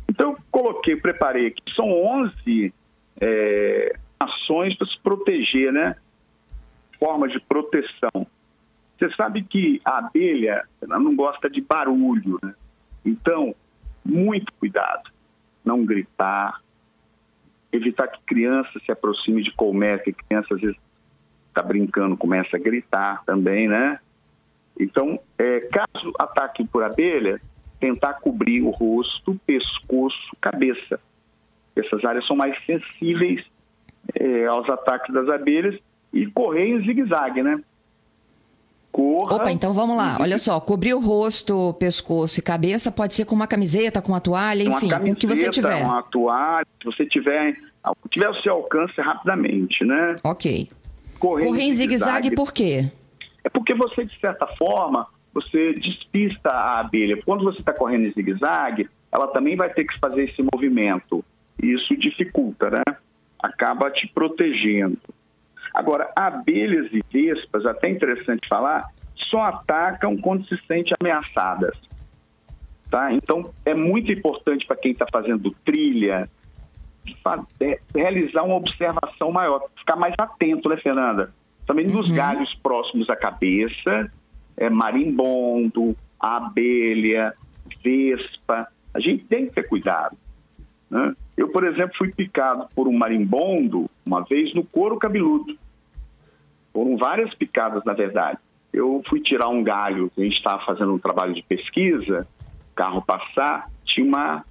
Então, 0.10 0.31
eu 0.31 0.38
coloquei, 0.51 0.98
preparei 0.98 1.48
aqui, 1.48 1.63
são 1.74 1.89
11 1.89 2.74
é, 3.22 3.95
ações 4.19 4.75
para 4.75 4.88
se 4.88 5.00
proteger, 5.00 5.72
né? 5.72 5.95
Formas 7.00 7.31
de 7.31 7.39
proteção. 7.39 8.27
Você 9.00 9.10
sabe 9.15 9.41
que 9.41 9.79
a 9.86 10.00
abelha 10.00 10.67
ela 10.81 11.00
não 11.00 11.15
gosta 11.15 11.50
de 11.50 11.62
barulho, 11.62 12.38
né? 12.43 12.53
Então, 13.05 13.55
muito 14.03 14.51
cuidado. 14.60 15.10
Não 15.63 15.86
gritar, 15.86 16.60
evitar 17.75 18.08
que 18.08 18.22
criança 18.25 18.79
se 18.79 18.91
aproxime 18.91 19.44
de 19.44 19.51
colmeia, 19.51 20.00
que 20.00 20.13
criança 20.13 20.55
às 20.55 20.62
vezes 20.62 20.77
está 21.48 21.62
brincando, 21.62 22.17
começa 22.17 22.58
a 22.58 22.60
gritar 22.60 23.24
também, 23.25 23.67
né? 23.67 24.00
Então, 24.79 25.20
é, 25.38 25.62
caso 25.62 26.12
ataque 26.20 26.67
por 26.67 26.84
abelha, 26.84 27.39
tentar 27.79 28.15
cobrir 28.15 28.62
o 28.62 28.70
rosto, 28.70 29.39
pescoço, 29.46 30.36
cabeça. 30.41 31.00
Essas 31.75 32.03
áreas 32.03 32.25
são 32.25 32.36
mais 32.36 32.58
sensíveis 32.65 33.46
é, 34.13 34.46
aos 34.46 34.70
ataques 34.70 35.13
das 35.13 35.29
abelhas 35.29 35.79
e 36.13 36.25
correr 36.27 36.67
em 36.67 36.79
zigue-zague, 36.79 37.41
né? 37.41 37.62
Corra. 38.96 39.36
Opa, 39.36 39.52
então 39.52 39.74
vamos 39.74 39.98
lá. 39.98 40.16
Olha 40.22 40.38
só, 40.38 40.58
cobrir 40.58 40.94
o 40.94 41.02
rosto, 41.02 41.75
pescoço 41.78 42.40
e 42.40 42.42
cabeça 42.42 42.90
pode 42.90 43.14
ser 43.14 43.25
com 43.25 43.36
uma 43.36 43.46
camiseta, 43.46 44.02
com 44.02 44.14
uma 44.14 44.22
toalha, 44.22 44.64
enfim, 44.64 44.86
uma 44.86 45.00
com 45.02 45.12
o 45.12 45.16
que 45.18 45.28
você 45.28 45.50
tiver. 45.50 45.84
Uma 45.84 46.02
toalha, 46.02 46.66
se 46.80 46.86
você 46.86 47.06
tiver, 47.06 47.58
tiver 48.10 48.30
o 48.30 48.36
seu 48.36 48.54
alcance 48.54 49.02
rapidamente, 49.02 49.84
né? 49.84 50.16
Ok. 50.24 50.70
Correr, 51.20 51.46
Correr 51.46 51.64
em 51.64 51.74
zigue-zague 51.74 52.34
por 52.34 52.54
quê? 52.54 52.90
É 53.44 53.50
porque 53.50 53.74
você, 53.74 54.06
de 54.06 54.18
certa 54.18 54.48
forma, 54.48 55.06
você 55.34 55.74
despista 55.74 56.50
a 56.50 56.80
abelha. 56.80 57.22
Quando 57.25 57.44
você 57.44 57.60
está 57.60 57.74
correndo 57.74 58.06
em 58.06 58.12
zigue-zague, 58.12 58.90
ela 59.12 59.28
também 59.28 59.58
vai 59.58 59.68
ter 59.68 59.84
que 59.84 60.00
fazer 60.00 60.24
esse 60.24 60.42
movimento. 60.42 61.22
E 61.62 61.74
isso 61.74 61.98
dificulta, 61.98 62.70
né? 62.70 62.84
Acaba 63.44 63.92
te 63.92 64.08
protegendo. 64.08 64.98
Agora, 65.75 66.10
abelhas 66.15 66.89
e 66.94 67.03
vespas, 67.12 67.65
até 67.65 67.89
interessante 67.89 68.48
falar, 68.48 68.86
só 69.13 69.41
atacam 69.41 70.15
quando 70.15 70.48
se 70.48 70.58
sentem 70.65 70.96
ameaçadas. 70.98 71.77
Tá? 72.89 73.12
Então, 73.12 73.51
é 73.65 73.74
muito 73.74 74.10
importante 74.10 74.65
para 74.65 74.77
quem 74.77 74.94
está 74.94 75.05
fazendo 75.12 75.51
trilha 75.65 76.29
é, 77.60 77.79
realizar 77.94 78.44
uma 78.44 78.55
observação 78.55 79.32
maior, 79.32 79.62
ficar 79.77 79.98
mais 79.98 80.15
atento, 80.17 80.70
né, 80.70 80.77
Fernanda? 80.77 81.29
Também 81.67 81.86
nos 81.86 82.08
uhum. 82.08 82.15
galhos 82.15 82.55
próximos 82.55 83.10
à 83.10 83.15
cabeça, 83.15 84.10
é, 84.55 84.70
marimbondo, 84.70 85.96
abelha, 86.20 87.34
vespa. 87.84 88.65
A 88.94 89.00
gente 89.01 89.25
tem 89.25 89.48
que 89.48 89.53
ter 89.53 89.67
cuidado. 89.67 90.15
Né? 90.89 91.13
Eu, 91.36 91.50
por 91.50 91.65
exemplo, 91.65 91.98
fui 91.98 92.13
picado 92.13 92.65
por 92.74 92.88
um 92.88 92.98
marimbondo 92.98 93.89
uma 94.05 94.24
vez 94.24 94.53
no 94.53 94.63
couro 94.63 94.98
cabeludo. 94.98 95.58
Foram 96.75 96.98
várias 96.98 97.34
picadas, 97.34 97.86
na 97.86 97.94
verdade. 97.94 98.38
Eu 98.74 99.01
fui 99.08 99.22
tirar 99.22 99.48
um 99.48 99.63
galho, 99.63 100.12
a 100.17 100.22
gente 100.22 100.36
estava 100.36 100.62
fazendo 100.65 100.94
um 100.94 101.00
trabalho 101.00 101.34
de 101.34 101.41
pesquisa, 101.41 102.27
carro 102.75 103.01
passar, 103.01 103.70
tinha 103.86 104.05
uma, 104.05 104.44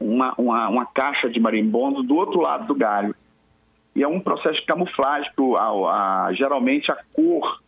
uma, 0.00 0.32
uma, 0.38 0.68
uma, 0.70 0.86
caixa 0.86 1.28
de 1.28 1.38
marimbondo 1.38 2.02
do 2.02 2.16
outro 2.16 2.40
lado 2.40 2.66
do 2.66 2.74
galho. 2.74 3.14
E 3.94 4.02
é 4.02 4.08
um 4.08 4.18
processo 4.18 4.58
de 4.58 4.64
camuflagem, 4.64 5.30
a, 5.58 6.28
a, 6.28 6.32
geralmente 6.32 6.90
a 6.90 6.96
cor 7.12 7.60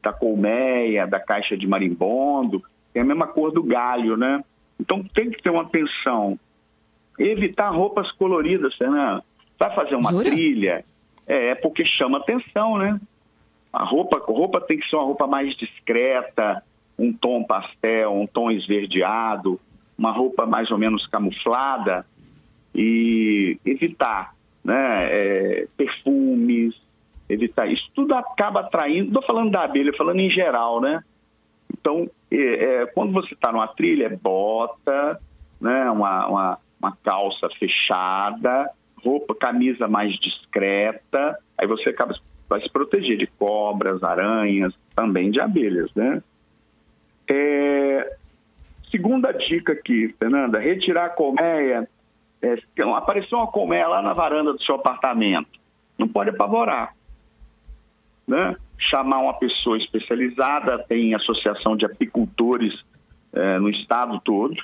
da 0.00 0.12
colmeia, 0.12 1.08
da 1.08 1.18
caixa 1.18 1.56
de 1.56 1.66
marimbondo, 1.66 2.62
tem 2.92 3.02
a 3.02 3.04
mesma 3.04 3.26
cor 3.26 3.50
do 3.50 3.64
galho, 3.64 4.16
né? 4.16 4.44
Então 4.78 5.02
tem 5.02 5.28
que 5.28 5.42
ter 5.42 5.50
uma 5.50 5.62
atenção. 5.62 6.38
Evitar 7.18 7.70
roupas 7.70 8.12
coloridas, 8.12 8.76
Fernando. 8.76 9.24
Vai 9.58 9.74
fazer 9.74 9.96
uma 9.96 10.12
Jura? 10.12 10.30
trilha, 10.30 10.84
é, 11.26 11.48
é 11.48 11.54
porque 11.56 11.84
chama 11.84 12.18
atenção, 12.18 12.78
né? 12.78 13.00
A 13.72 13.84
roupa, 13.84 14.18
a 14.18 14.32
roupa 14.32 14.60
tem 14.60 14.78
que 14.78 14.88
ser 14.88 14.96
uma 14.96 15.04
roupa 15.04 15.26
mais 15.26 15.54
discreta, 15.56 16.62
um 16.98 17.12
tom 17.12 17.44
pastel, 17.44 18.12
um 18.12 18.26
tom 18.26 18.50
esverdeado, 18.50 19.60
uma 19.96 20.12
roupa 20.12 20.46
mais 20.46 20.70
ou 20.70 20.78
menos 20.78 21.06
camuflada 21.06 22.04
e 22.74 23.58
evitar 23.64 24.32
né, 24.64 25.08
é, 25.10 25.66
perfumes, 25.76 26.74
evitar 27.28 27.66
isso. 27.66 27.90
Tudo 27.94 28.14
acaba 28.14 28.60
atraindo, 28.60 29.08
estou 29.08 29.22
falando 29.22 29.50
da 29.50 29.62
abelha, 29.64 29.92
falando 29.96 30.20
em 30.20 30.30
geral, 30.30 30.80
né? 30.80 31.02
Então, 31.72 32.08
é, 32.30 32.36
é, 32.36 32.86
quando 32.86 33.12
você 33.12 33.34
está 33.34 33.52
numa 33.52 33.68
trilha, 33.68 34.06
é 34.06 34.16
bota, 34.16 35.18
né, 35.60 35.90
uma, 35.90 36.26
uma, 36.26 36.58
uma 36.80 36.96
calça 37.02 37.48
fechada, 37.58 38.70
roupa, 39.02 39.34
camisa 39.34 39.88
mais 39.88 40.14
discreta, 40.18 41.38
aí 41.56 41.66
você 41.66 41.90
acaba 41.90 42.14
vai 42.50 42.60
se 42.60 42.68
proteger 42.68 43.16
de 43.16 43.28
cobras, 43.28 44.02
aranhas, 44.02 44.74
também 44.94 45.30
de 45.30 45.40
abelhas, 45.40 45.94
né? 45.94 46.20
É, 47.28 48.16
segunda 48.90 49.30
dica 49.30 49.72
aqui, 49.72 50.08
Fernanda, 50.18 50.58
retirar 50.58 51.04
a 51.04 51.10
colmeia. 51.10 51.88
É, 52.42 52.58
apareceu 52.96 53.38
uma 53.38 53.46
colmeia 53.46 53.86
lá 53.86 54.02
na 54.02 54.12
varanda 54.12 54.52
do 54.52 54.62
seu 54.62 54.74
apartamento. 54.74 55.60
Não 55.96 56.08
pode 56.08 56.30
apavorar. 56.30 56.92
Né? 58.26 58.56
Chamar 58.78 59.18
uma 59.18 59.34
pessoa 59.34 59.78
especializada, 59.78 60.78
tem 60.88 61.14
associação 61.14 61.76
de 61.76 61.84
apicultores 61.84 62.82
é, 63.32 63.60
no 63.60 63.70
estado 63.70 64.20
todo. 64.24 64.56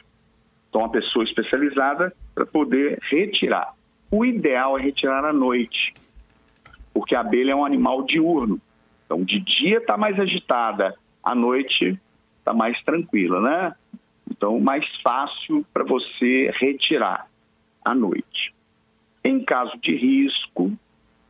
Então, 0.68 0.80
uma 0.80 0.90
pessoa 0.90 1.24
especializada 1.24 2.12
para 2.34 2.44
poder 2.44 2.98
retirar. 3.08 3.72
O 4.10 4.24
ideal 4.24 4.76
é 4.76 4.82
retirar 4.82 5.24
à 5.24 5.32
noite 5.32 5.94
porque 6.96 7.14
a 7.14 7.20
abelha 7.20 7.52
é 7.52 7.54
um 7.54 7.62
animal 7.62 8.04
diurno. 8.04 8.58
Então, 9.04 9.22
de 9.22 9.38
dia 9.38 9.76
está 9.76 9.98
mais 9.98 10.18
agitada, 10.18 10.94
à 11.22 11.34
noite 11.34 12.00
está 12.38 12.54
mais 12.54 12.82
tranquila, 12.82 13.38
né? 13.38 13.74
Então, 14.30 14.58
mais 14.58 14.86
fácil 15.02 15.62
para 15.74 15.84
você 15.84 16.50
retirar 16.54 17.26
à 17.84 17.94
noite. 17.94 18.54
Em 19.22 19.44
caso 19.44 19.78
de 19.78 19.94
risco, 19.94 20.72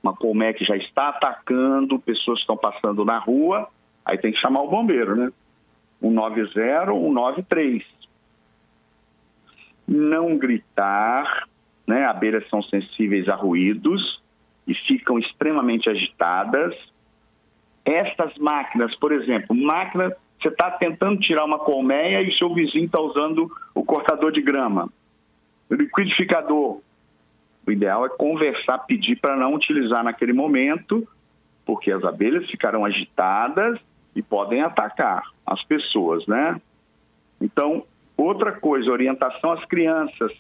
uma 0.01 0.15
colmeia 0.15 0.55
que 0.55 0.65
já 0.65 0.77
está 0.77 1.09
atacando, 1.09 1.99
pessoas 1.99 2.39
estão 2.39 2.57
passando 2.57 3.05
na 3.05 3.19
rua, 3.19 3.69
aí 4.05 4.17
tem 4.17 4.31
que 4.31 4.39
chamar 4.39 4.63
o 4.63 4.69
bombeiro, 4.69 5.17
né? 5.17 5.33
190, 6.01 6.93
193. 6.93 7.85
Não 9.89 10.39
gritar, 10.39 11.49
né? 11.89 12.05
Abelhas 12.05 12.49
são 12.49 12.63
sensíveis 12.63 13.29
a 13.29 13.35
ruídos 13.35 14.25
e 14.67 14.75
ficam 14.75 15.19
extremamente 15.19 15.89
agitadas. 15.89 16.75
Estas 17.85 18.37
máquinas, 18.37 18.95
por 18.97 19.13
exemplo, 19.13 19.55
máquina, 19.55 20.13
você 20.41 20.49
está 20.49 20.71
tentando 20.71 21.21
tirar 21.21 21.45
uma 21.45 21.59
colmeia 21.59 22.21
e 22.23 22.37
seu 22.37 22.53
vizinho 22.53 22.87
está 22.87 23.01
usando 23.01 23.51
o 23.75 23.85
cortador 23.85 24.33
de 24.33 24.43
grama, 24.43 24.89
o 25.71 25.75
liquidificador. 25.75 26.81
O 27.67 27.73
ideal 27.73 28.07
é 28.07 28.09
conversar, 28.09 28.79
pedir 28.81 29.17
para 29.17 29.37
não 29.37 29.55
utilizar 29.55 30.05
naquele 30.05 30.33
momento, 30.33 31.07
porque 31.65 31.91
as 31.91 32.05
abelhas 32.05 32.49
ficarão 32.49 32.85
agitadas 32.85 33.79
e 34.15 34.23
podem 34.23 34.63
atacar 34.63 35.23
as 35.45 35.63
pessoas, 35.65 36.27
né? 36.27 36.61
Então, 37.41 37.85
outra 38.17 38.53
coisa, 38.53 38.91
orientação 38.91 39.53
às 39.53 39.65
crianças. 39.65 40.33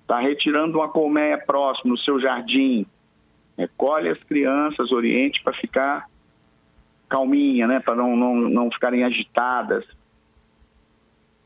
Está 0.00 0.20
retirando 0.20 0.78
uma 0.78 0.88
colmeia 0.88 1.36
próximo 1.36 1.92
no 1.92 1.98
seu 1.98 2.20
jardim, 2.20 2.86
recolhe 3.56 4.08
as 4.08 4.22
crianças, 4.22 4.92
oriente 4.92 5.42
para 5.42 5.52
ficar 5.52 6.06
calminha, 7.08 7.66
né, 7.66 7.80
para 7.80 7.94
não, 7.94 8.16
não, 8.16 8.34
não 8.34 8.70
ficarem 8.70 9.04
agitadas. 9.04 9.84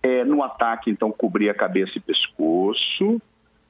É, 0.02 0.24
no 0.24 0.42
ataque, 0.42 0.90
então, 0.90 1.12
cobrir 1.12 1.50
a 1.50 1.54
cabeça 1.54 1.92
e 1.98 2.00
pescoço. 2.00 3.20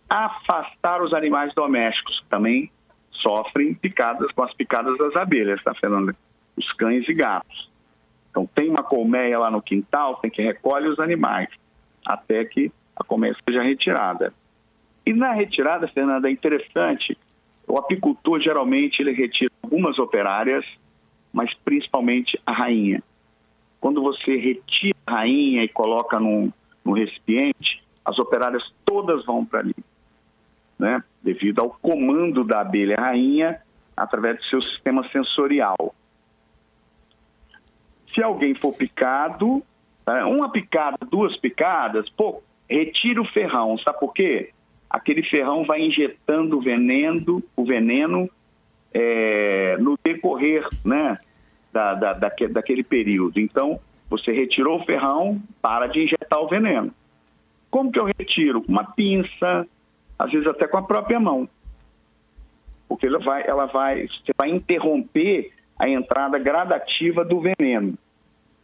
Afastar 0.08 1.02
os 1.02 1.12
animais 1.12 1.52
domésticos, 1.54 2.20
que 2.20 2.26
também 2.28 2.70
sofrem 3.10 3.74
picadas 3.74 4.30
com 4.30 4.42
as 4.42 4.54
picadas 4.54 4.96
das 4.96 5.16
abelhas, 5.16 5.62
tá, 5.62 5.74
Fernanda? 5.74 6.14
Os 6.56 6.72
cães 6.72 7.08
e 7.08 7.14
gatos. 7.14 7.68
Então, 8.30 8.46
tem 8.46 8.70
uma 8.70 8.82
colmeia 8.82 9.40
lá 9.40 9.50
no 9.50 9.60
quintal, 9.60 10.16
tem 10.16 10.30
que 10.30 10.40
recolher 10.40 10.88
os 10.88 11.00
animais, 11.00 11.48
até 12.06 12.44
que 12.44 12.70
a 12.94 13.02
colmeia 13.02 13.36
seja 13.44 13.62
retirada. 13.62 14.32
E 15.04 15.12
na 15.12 15.32
retirada, 15.32 15.88
Fernanda, 15.88 16.28
é 16.28 16.32
interessante 16.32 17.18
O 17.70 17.78
apicultor, 17.78 18.40
geralmente, 18.40 19.00
ele 19.00 19.12
retira 19.12 19.52
algumas 19.62 19.96
operárias, 19.98 20.64
mas 21.32 21.54
principalmente 21.54 22.38
a 22.44 22.52
rainha. 22.52 23.00
Quando 23.80 24.02
você 24.02 24.36
retira 24.36 24.98
a 25.06 25.12
rainha 25.12 25.62
e 25.62 25.68
coloca 25.68 26.18
num, 26.18 26.52
num 26.84 26.92
recipiente, 26.92 27.80
as 28.04 28.18
operárias 28.18 28.74
todas 28.84 29.24
vão 29.24 29.44
para 29.44 29.60
ali, 29.60 29.74
né? 30.78 31.02
devido 31.22 31.60
ao 31.60 31.70
comando 31.70 32.42
da 32.42 32.60
abelha 32.60 32.96
rainha 32.96 33.60
através 33.96 34.38
do 34.38 34.44
seu 34.46 34.62
sistema 34.62 35.06
sensorial. 35.08 35.94
Se 38.12 38.20
alguém 38.20 38.52
for 38.54 38.74
picado, 38.74 39.62
né, 40.04 40.24
uma 40.24 40.50
picada, 40.50 40.98
duas 41.08 41.36
picadas, 41.36 42.08
pô, 42.08 42.42
retira 42.68 43.22
o 43.22 43.24
ferrão. 43.24 43.78
Sabe 43.78 44.00
por 44.00 44.12
quê? 44.12 44.50
Aquele 44.90 45.22
ferrão 45.22 45.62
vai 45.62 45.82
injetando 45.82 46.58
o 46.58 46.60
veneno, 46.60 47.40
o 47.56 47.64
veneno 47.64 48.28
é, 48.92 49.76
no 49.78 49.96
decorrer 50.02 50.68
né, 50.84 51.16
da, 51.72 51.94
da, 51.94 52.12
daquele 52.12 52.82
período. 52.82 53.38
Então, 53.38 53.78
você 54.08 54.32
retirou 54.32 54.80
o 54.80 54.84
ferrão, 54.84 55.40
para 55.62 55.86
de 55.86 56.02
injetar 56.02 56.40
o 56.40 56.48
veneno. 56.48 56.92
Como 57.70 57.92
que 57.92 58.00
eu 58.00 58.06
retiro? 58.06 58.60
Com 58.60 58.72
uma 58.72 58.84
pinça, 58.84 59.64
às 60.18 60.32
vezes 60.32 60.48
até 60.48 60.66
com 60.66 60.78
a 60.78 60.82
própria 60.82 61.20
mão. 61.20 61.48
Porque 62.88 63.06
ela 63.06 63.20
vai, 63.20 63.44
ela 63.46 63.66
vai, 63.66 64.08
você 64.08 64.32
vai 64.36 64.50
interromper 64.50 65.52
a 65.78 65.88
entrada 65.88 66.36
gradativa 66.38 67.24
do 67.24 67.40
veneno. 67.40 67.94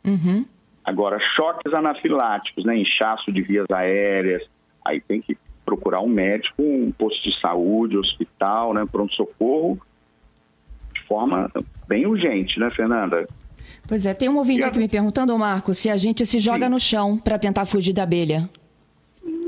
Uhum. 0.04 0.44
Agora, 0.84 1.18
choques 1.20 1.72
anafiláticos, 1.72 2.64
né, 2.64 2.76
inchaço 2.76 3.30
de 3.30 3.42
vias 3.42 3.70
aéreas, 3.70 4.48
aí 4.84 5.00
tem 5.00 5.20
que 5.20 5.36
procurar 5.66 6.00
um 6.00 6.08
médico, 6.08 6.62
um 6.62 6.92
posto 6.92 7.28
de 7.28 7.38
saúde, 7.40 7.98
hospital, 7.98 8.72
né, 8.72 8.86
pronto-socorro, 8.90 9.78
de 10.94 11.02
forma 11.02 11.50
bem 11.88 12.06
urgente, 12.06 12.58
né, 12.58 12.70
Fernanda? 12.70 13.26
Pois 13.88 14.06
é, 14.06 14.14
tem 14.14 14.28
um 14.28 14.36
ouvinte 14.36 14.64
a... 14.64 14.68
aqui 14.68 14.78
me 14.78 14.88
perguntando, 14.88 15.36
Marco, 15.36 15.74
se 15.74 15.90
a 15.90 15.96
gente 15.96 16.24
se 16.24 16.38
joga 16.38 16.66
Sim. 16.66 16.72
no 16.72 16.80
chão 16.80 17.18
para 17.18 17.38
tentar 17.38 17.66
fugir 17.66 17.92
da 17.92 18.04
abelha. 18.04 18.48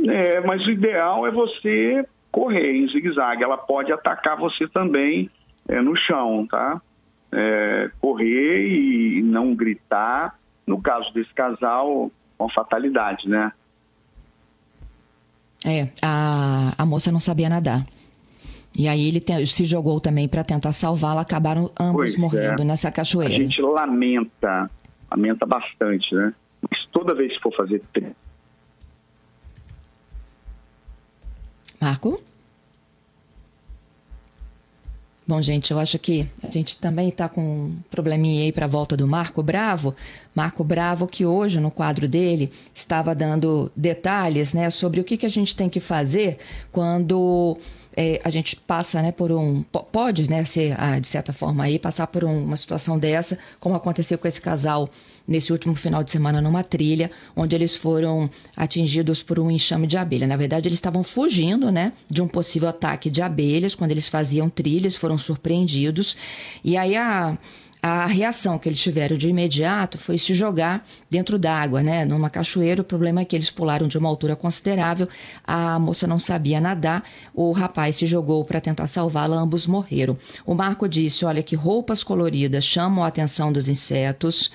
É, 0.07 0.41
mas 0.41 0.67
o 0.67 0.71
ideal 0.71 1.27
é 1.27 1.31
você 1.31 2.05
correr 2.31 2.77
em 2.77 2.89
zigue-zague. 2.89 3.43
Ela 3.43 3.57
pode 3.57 3.93
atacar 3.93 4.37
você 4.37 4.67
também 4.69 5.31
é, 5.69 5.81
no 5.81 5.97
chão, 5.97 6.47
tá? 6.47 6.81
É, 7.33 7.91
correr 8.01 8.69
e 8.69 9.23
não 9.23 9.55
gritar. 9.55 10.35
No 10.67 10.81
caso 10.81 11.13
desse 11.13 11.33
casal, 11.33 12.11
uma 12.39 12.51
fatalidade, 12.51 13.29
né? 13.29 13.53
É, 15.65 15.89
a, 16.03 16.73
a 16.79 16.87
moça 16.87 17.11
não 17.11 17.21
sabia 17.21 17.49
nadar. 17.49 17.85
E 18.77 18.87
aí 18.87 19.09
ele 19.09 19.19
te, 19.19 19.45
se 19.47 19.67
jogou 19.67 20.01
também 20.01 20.29
para 20.29 20.45
tentar 20.45 20.73
salvá-la, 20.73 21.23
acabaram 21.23 21.71
ambos 21.79 21.95
pois 21.95 22.17
morrendo 22.17 22.63
é. 22.63 22.65
nessa 22.65 22.91
cachoeira. 22.93 23.35
A 23.35 23.39
gente 23.39 23.61
lamenta, 23.61 24.71
lamenta 25.11 25.45
bastante, 25.45 26.15
né? 26.15 26.33
Mas 26.63 26.87
toda 26.93 27.15
vez 27.15 27.35
que 27.35 27.43
for 27.43 27.53
fazer 27.53 27.83
Marco? 31.81 32.21
Bom, 35.29 35.43
gente, 35.43 35.73
eu 35.73 35.79
acho 35.79 35.99
que 35.99 36.27
a 36.43 36.51
gente 36.51 36.79
também 36.79 37.11
está 37.11 37.29
com 37.29 37.43
um 37.43 37.77
probleminha 37.91 38.45
aí 38.45 38.51
para 38.51 38.65
a 38.65 38.69
volta 38.69 38.97
do 38.97 39.07
Marco 39.07 39.43
Bravo. 39.43 39.95
Marco 40.35 40.65
Bravo, 40.65 41.07
que 41.07 41.27
hoje 41.27 41.61
no 41.61 41.71
quadro 41.71 42.09
dele 42.09 42.51
estava 42.75 43.15
dando 43.15 43.71
detalhes 43.77 44.55
né, 44.55 44.71
sobre 44.71 45.03
o 45.03 45.05
que, 45.05 45.19
que 45.19 45.27
a 45.27 45.29
gente 45.29 45.55
tem 45.55 45.69
que 45.69 45.81
fazer 45.81 46.39
quando 46.73 47.59
é, 47.95 48.23
a 48.25 48.31
gente 48.31 48.57
passa 48.57 49.03
né, 49.03 49.13
por 49.13 49.31
um. 49.31 49.63
Pode, 49.93 50.31
né, 50.31 50.47
ser, 50.47 50.75
ah, 50.81 50.99
de 50.99 51.07
certa 51.07 51.35
forma, 51.35 51.65
aí, 51.65 51.79
passar 51.79 52.07
por 52.07 52.25
um, 52.25 52.45
uma 52.45 52.57
situação 52.57 52.99
dessa, 52.99 53.39
como 53.61 53.75
aconteceu 53.75 54.17
com 54.17 54.27
esse 54.27 54.41
casal 54.41 54.89
nesse 55.29 55.53
último 55.53 55.75
final 55.75 56.03
de 56.03 56.11
semana 56.11 56.41
numa 56.41 56.63
trilha, 56.63 57.11
onde 57.37 57.55
eles 57.55 57.77
foram 57.77 58.31
atingidos 58.57 59.23
por 59.23 59.39
um 59.39 59.51
enxame 59.51 59.87
de 59.87 59.99
abelha. 59.99 60.27
Na 60.27 60.37
verdade, 60.37 60.67
eles 60.67 60.79
estavam 60.79 61.05
fugindo, 61.05 61.71
né, 61.71 61.93
de 62.11 62.23
um 62.23 62.27
possível 62.27 62.71
ataque 62.71 63.11
de 63.11 63.21
abelhas 63.21 63.75
quando 63.75 63.91
eles 63.91 64.09
faziam 64.09 64.49
trilhas, 64.49 64.97
foram 64.97 65.19
surpreendidos. 65.19 66.17
E 66.65 66.77
aí 66.77 66.97
a 66.97 67.37
a 67.81 68.07
reação 68.07 68.59
que 68.59 68.69
eles 68.69 68.81
tiveram 68.81 69.17
de 69.17 69.29
imediato 69.29 69.99
foi 69.99 70.19
se 70.19 70.35
jogar 70.35 70.85
dentro 71.09 71.39
d'água, 71.39 71.81
né? 71.81 72.05
Numa 72.05 72.29
cachoeira. 72.29 72.83
O 72.83 72.85
problema 72.85 73.21
é 73.21 73.25
que 73.25 73.37
eles 73.37 73.51
pularam 73.51 73.87
de 73.87 73.97
uma 73.97 74.09
altura 74.09 74.35
considerável. 74.35 75.09
A 75.47 75.79
moça 75.79 76.07
não 76.07 76.19
sabia 76.19 76.61
nadar. 76.61 77.05
O 77.33 77.53
rapaz 77.53 77.97
se 77.97 78.07
jogou 78.07 78.45
para 78.45 78.61
tentar 78.61 78.89
salvá-la. 78.89 79.37
Ambos 79.37 79.67
morreram. 79.67 80.17
O 80.45 80.55
Marco 80.55 80.89
disse: 80.89 81.25
olha, 81.25 81.43
que 81.43 81.55
roupas 81.55 82.03
coloridas 82.03 82.65
chamam 82.65 83.05
a 83.05 83.09
atenção 83.09 83.53
dos 83.53 83.69
insetos. 83.69 84.51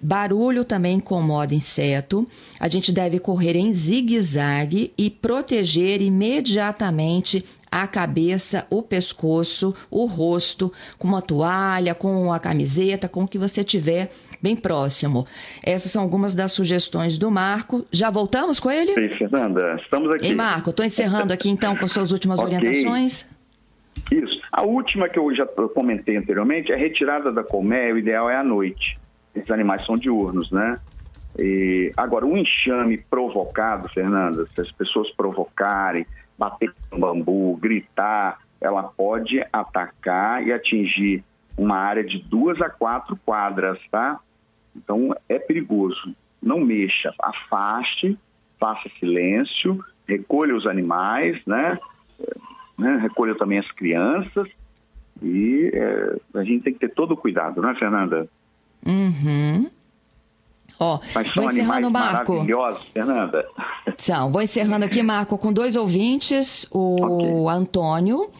Barulho 0.00 0.64
também 0.64 0.96
incomoda 0.96 1.54
inseto. 1.54 2.26
A 2.58 2.68
gente 2.68 2.92
deve 2.92 3.18
correr 3.18 3.56
em 3.56 3.72
zigue-zague 3.72 4.92
e 4.96 5.10
proteger 5.10 6.00
imediatamente 6.00 7.44
a 7.70 7.86
cabeça, 7.86 8.66
o 8.70 8.82
pescoço, 8.82 9.74
o 9.90 10.06
rosto, 10.06 10.72
com 10.98 11.06
uma 11.06 11.20
toalha, 11.20 11.94
com 11.94 12.32
a 12.32 12.38
camiseta, 12.38 13.08
com 13.08 13.24
o 13.24 13.28
que 13.28 13.38
você 13.38 13.62
tiver 13.62 14.10
bem 14.42 14.56
próximo. 14.56 15.26
Essas 15.62 15.92
são 15.92 16.02
algumas 16.02 16.34
das 16.34 16.52
sugestões 16.52 17.18
do 17.18 17.30
Marco. 17.30 17.86
Já 17.92 18.10
voltamos 18.10 18.58
com 18.58 18.70
ele? 18.70 18.94
Sim, 18.94 19.16
Fernanda, 19.16 19.76
estamos 19.80 20.10
aqui. 20.14 20.26
Ei, 20.26 20.34
Marco, 20.34 20.70
estou 20.70 20.84
encerrando 20.84 21.32
aqui 21.32 21.48
então 21.48 21.76
com 21.76 21.86
suas 21.86 22.12
últimas 22.12 22.38
okay. 22.38 22.56
orientações. 22.56 23.26
Isso. 24.10 24.40
A 24.50 24.62
última 24.62 25.08
que 25.08 25.18
eu 25.18 25.34
já 25.34 25.44
comentei 25.46 26.16
anteriormente, 26.16 26.72
a 26.72 26.76
retirada 26.76 27.30
da 27.30 27.42
colmeia, 27.42 27.94
o 27.94 27.98
ideal 27.98 28.30
é 28.30 28.36
à 28.36 28.44
noite. 28.44 28.96
Esses 29.34 29.50
animais 29.50 29.84
são 29.84 29.96
diurnos, 29.96 30.50
né? 30.50 30.78
E, 31.38 31.92
agora, 31.96 32.26
um 32.26 32.36
enxame 32.36 32.98
provocado, 32.98 33.88
Fernanda, 33.88 34.46
se 34.46 34.60
as 34.60 34.70
pessoas 34.72 35.10
provocarem, 35.10 36.06
bater 36.36 36.72
no 36.90 36.98
bambu, 36.98 37.56
gritar, 37.56 38.38
ela 38.60 38.82
pode 38.82 39.44
atacar 39.52 40.44
e 40.46 40.52
atingir 40.52 41.22
uma 41.56 41.76
área 41.76 42.04
de 42.04 42.18
duas 42.18 42.60
a 42.60 42.70
quatro 42.70 43.16
quadras, 43.24 43.78
tá? 43.90 44.18
Então 44.74 45.14
é 45.28 45.38
perigoso. 45.38 46.14
Não 46.40 46.60
mexa, 46.60 47.12
afaste, 47.20 48.16
faça 48.58 48.88
silêncio, 48.98 49.84
recolha 50.06 50.54
os 50.54 50.66
animais, 50.66 51.40
né? 51.46 51.78
né? 52.78 52.96
Recolha 52.96 53.34
também 53.34 53.58
as 53.58 53.70
crianças 53.72 54.48
e 55.20 55.70
é, 55.74 56.16
a 56.34 56.44
gente 56.44 56.62
tem 56.62 56.72
que 56.72 56.78
ter 56.78 56.94
todo 56.94 57.12
o 57.12 57.16
cuidado, 57.16 57.60
né, 57.60 57.74
Fernanda? 57.74 58.28
Uhum. 58.86 59.70
Ó, 60.80 61.00
Mas 61.14 61.34
vou 61.34 61.44
encerrando, 61.44 61.90
Marco. 61.90 62.32
maravilhosos, 62.32 62.84
Fernanda. 62.92 63.44
São. 63.96 64.30
Vou 64.30 64.40
encerrando 64.40 64.84
aqui, 64.84 65.02
Marco, 65.02 65.36
com 65.36 65.52
dois 65.52 65.74
ouvintes. 65.74 66.66
O 66.70 67.04
okay. 67.04 67.60
Antônio. 67.60 68.30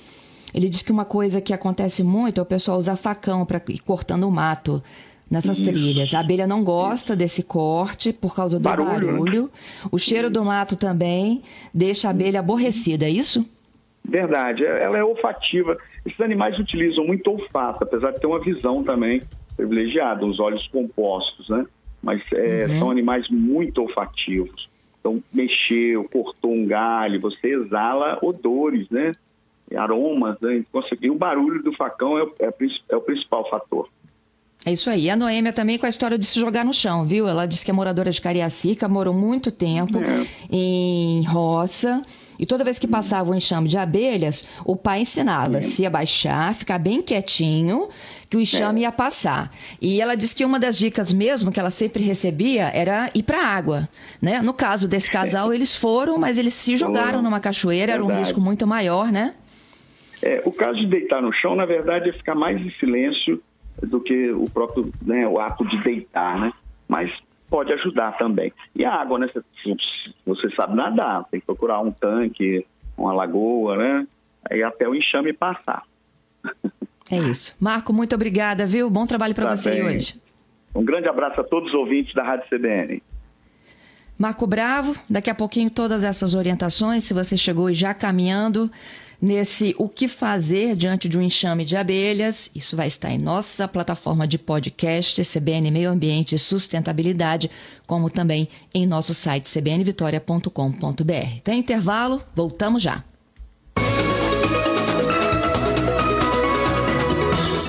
Ele 0.54 0.68
diz 0.68 0.80
que 0.82 0.92
uma 0.92 1.04
coisa 1.04 1.40
que 1.40 1.52
acontece 1.52 2.02
muito 2.02 2.38
é 2.38 2.42
o 2.42 2.46
pessoal 2.46 2.78
usar 2.78 2.96
facão 2.96 3.44
para 3.44 3.60
ir 3.68 3.80
cortando 3.80 4.24
o 4.24 4.30
mato 4.30 4.82
nessas 5.30 5.58
Isso. 5.58 5.70
trilhas. 5.70 6.14
A 6.14 6.20
abelha 6.20 6.46
não 6.46 6.64
gosta 6.64 7.12
Isso. 7.12 7.18
desse 7.18 7.42
corte 7.42 8.12
por 8.12 8.34
causa 8.34 8.58
do 8.58 8.62
barulho. 8.62 8.88
Né? 8.88 9.12
barulho. 9.12 9.42
Né? 9.42 9.88
O 9.90 9.98
cheiro 9.98 10.30
do 10.30 10.44
mato 10.44 10.76
também 10.76 11.42
deixa 11.74 12.08
a 12.08 12.12
abelha 12.12 12.40
aborrecida, 12.40 13.04
é 13.04 13.10
isso? 13.10 13.44
Verdade. 14.04 14.64
Ela 14.64 14.96
é 14.96 15.04
olfativa. 15.04 15.76
Esses 16.06 16.20
animais 16.20 16.58
utilizam 16.58 17.04
muito 17.04 17.30
olfato, 17.30 17.84
apesar 17.84 18.12
de 18.12 18.20
ter 18.20 18.26
uma 18.26 18.40
visão 18.40 18.82
também 18.82 19.20
privilegiada, 19.58 20.24
os 20.24 20.38
olhos 20.38 20.66
compostos, 20.68 21.48
né? 21.48 21.66
mas 22.02 22.22
é, 22.32 22.66
uhum. 22.68 22.78
são 22.78 22.90
animais 22.90 23.28
muito 23.28 23.82
olfativos. 23.82 24.68
Então, 25.00 25.22
mexeu, 25.32 26.04
cortou 26.04 26.52
um 26.52 26.66
galho, 26.66 27.20
você 27.20 27.48
exala 27.48 28.18
odores, 28.22 28.88
né? 28.90 29.14
Aromas, 29.76 30.40
né? 30.40 30.64
E 31.02 31.10
o 31.10 31.14
barulho 31.14 31.62
do 31.62 31.72
facão 31.72 32.18
é, 32.18 32.22
é, 32.40 32.50
é 32.90 32.96
o 32.96 33.00
principal 33.00 33.48
fator. 33.50 33.88
É 34.64 34.72
isso 34.72 34.90
aí. 34.90 35.08
A 35.08 35.16
Noêmia 35.16 35.52
também 35.52 35.78
com 35.78 35.86
a 35.86 35.88
história 35.88 36.18
de 36.18 36.26
se 36.26 36.40
jogar 36.40 36.64
no 36.64 36.74
chão, 36.74 37.04
viu? 37.04 37.28
Ela 37.28 37.46
disse 37.46 37.64
que 37.64 37.70
é 37.70 37.74
moradora 37.74 38.10
de 38.10 38.20
Cariacica, 38.20 38.88
morou 38.88 39.14
muito 39.14 39.50
tempo 39.50 39.98
é. 39.98 40.26
em 40.50 41.22
roça. 41.24 42.02
E 42.38 42.46
toda 42.46 42.64
vez 42.64 42.78
que 42.78 42.86
passava 42.86 43.30
um 43.30 43.34
enxame 43.34 43.68
de 43.68 43.76
abelhas, 43.76 44.48
o 44.64 44.76
pai 44.76 45.00
ensinava 45.02 45.60
se 45.60 45.84
abaixar, 45.84 46.54
ficar 46.54 46.78
bem 46.78 47.02
quietinho 47.02 47.88
que 48.30 48.36
o 48.36 48.40
enxame 48.40 48.80
é. 48.80 48.82
ia 48.84 48.92
passar. 48.92 49.50
E 49.80 50.00
ela 50.00 50.14
disse 50.14 50.34
que 50.34 50.44
uma 50.44 50.60
das 50.60 50.76
dicas 50.76 51.12
mesmo 51.12 51.50
que 51.50 51.58
ela 51.58 51.70
sempre 51.70 52.02
recebia 52.02 52.70
era 52.74 53.10
ir 53.14 53.22
para 53.22 53.40
a 53.40 53.46
água. 53.46 53.88
Né? 54.20 54.40
No 54.40 54.52
caso 54.52 54.86
desse 54.86 55.10
casal, 55.10 55.52
eles 55.54 55.74
foram, 55.74 56.18
mas 56.18 56.38
eles 56.38 56.54
se 56.54 56.76
jogaram 56.76 57.22
numa 57.22 57.40
cachoeira, 57.40 57.92
verdade. 57.92 58.10
era 58.10 58.18
um 58.18 58.22
risco 58.22 58.40
muito 58.40 58.66
maior, 58.66 59.10
né? 59.10 59.34
É, 60.22 60.42
o 60.44 60.52
caso 60.52 60.78
de 60.78 60.86
deitar 60.86 61.22
no 61.22 61.32
chão, 61.32 61.54
na 61.54 61.64
verdade, 61.64 62.10
é 62.10 62.12
ficar 62.12 62.34
mais 62.34 62.60
em 62.60 62.70
silêncio 62.72 63.40
do 63.82 64.00
que 64.00 64.30
o 64.32 64.50
próprio 64.50 64.90
né, 65.00 65.26
o 65.26 65.40
ato 65.40 65.64
de 65.64 65.78
deitar, 65.78 66.38
né? 66.38 66.52
Mas 66.88 67.12
pode 67.50 67.72
ajudar 67.72 68.16
também. 68.18 68.52
E 68.74 68.84
a 68.84 68.92
água, 68.94 69.18
né? 69.18 69.28
Você 70.26 70.50
sabe 70.50 70.74
nadar, 70.74 71.24
tem 71.30 71.40
que 71.40 71.46
procurar 71.46 71.80
um 71.80 71.90
tanque, 71.90 72.66
uma 72.96 73.12
lagoa, 73.12 73.76
né? 73.76 74.06
Aí 74.50 74.62
até 74.62 74.88
o 74.88 74.94
enxame 74.94 75.32
passar. 75.32 75.82
É 77.10 77.16
isso. 77.18 77.56
Marco, 77.58 77.92
muito 77.92 78.14
obrigada, 78.14 78.66
viu? 78.66 78.88
Bom 78.90 79.06
trabalho 79.06 79.34
para 79.34 79.46
Tá 79.48 79.56
você 79.56 79.70
bem. 79.70 79.84
hoje. 79.84 80.20
Um 80.74 80.84
grande 80.84 81.08
abraço 81.08 81.40
a 81.40 81.44
todos 81.44 81.68
os 81.70 81.74
ouvintes 81.74 82.14
da 82.14 82.22
Rádio 82.22 82.46
CBN. 82.48 83.02
Marco 84.18 84.46
Bravo, 84.46 84.94
daqui 85.08 85.30
a 85.30 85.34
pouquinho 85.34 85.70
todas 85.70 86.04
essas 86.04 86.34
orientações, 86.34 87.04
se 87.04 87.14
você 87.14 87.36
chegou 87.36 87.72
já 87.72 87.94
caminhando 87.94 88.70
nesse 89.20 89.74
o 89.78 89.88
que 89.88 90.08
fazer 90.08 90.76
diante 90.76 91.08
de 91.08 91.18
um 91.18 91.22
enxame 91.22 91.64
de 91.64 91.76
abelhas, 91.76 92.50
isso 92.54 92.76
vai 92.76 92.86
estar 92.86 93.10
em 93.10 93.18
nossa 93.18 93.66
plataforma 93.66 94.26
de 94.26 94.38
podcast 94.38 95.22
CBN 95.24 95.70
Meio 95.70 95.90
Ambiente 95.90 96.34
e 96.34 96.38
Sustentabilidade, 96.38 97.50
como 97.86 98.10
também 98.10 98.48
em 98.74 98.86
nosso 98.86 99.14
site 99.14 99.48
cbnvitoria.com.br. 99.48 101.40
Tem 101.42 101.58
intervalo? 101.58 102.22
Voltamos 102.34 102.82
já. 102.82 103.02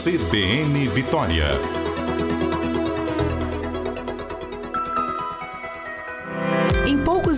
CBN 0.03 0.87
Vitória. 0.89 1.78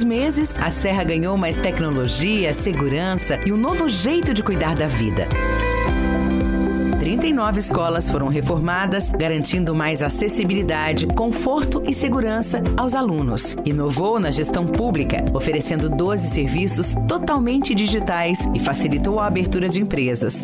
Poucos 0.02 0.04
meses, 0.04 0.58
a 0.58 0.70
Serra 0.70 1.04
ganhou 1.04 1.38
mais 1.38 1.58
tecnologia, 1.58 2.54
segurança 2.54 3.40
e 3.46 3.52
um 3.52 3.58
novo 3.58 3.88
jeito 3.88 4.34
de 4.34 4.44
cuidar 4.44 4.76
da 4.76 4.88
vida. 4.88 5.28
39 7.00 7.60
escolas 7.60 8.10
foram 8.10 8.28
reformadas, 8.28 9.10
garantindo 9.10 9.74
mais 9.74 10.04
acessibilidade, 10.04 11.08
conforto 11.08 11.82
e 11.86 11.94
segurança 11.94 12.62
aos 12.78 12.94
alunos. 12.94 13.56
Inovou 13.66 14.20
na 14.20 14.32
gestão 14.32 14.66
pública, 14.66 15.24
oferecendo 15.34 15.90
12 15.90 16.30
serviços 16.30 16.96
totalmente 17.08 17.74
digitais 17.74 18.48
e 18.54 18.60
facilitou 18.60 19.20
a 19.20 19.26
abertura 19.26 19.68
de 19.68 19.82
empresas. 19.82 20.44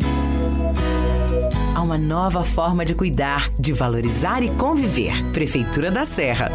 Há 1.74 1.82
uma 1.82 1.98
nova 1.98 2.44
forma 2.44 2.84
de 2.84 2.94
cuidar, 2.94 3.50
de 3.58 3.72
valorizar 3.72 4.42
e 4.42 4.50
conviver. 4.50 5.14
Prefeitura 5.32 5.90
da 5.90 6.04
Serra. 6.04 6.50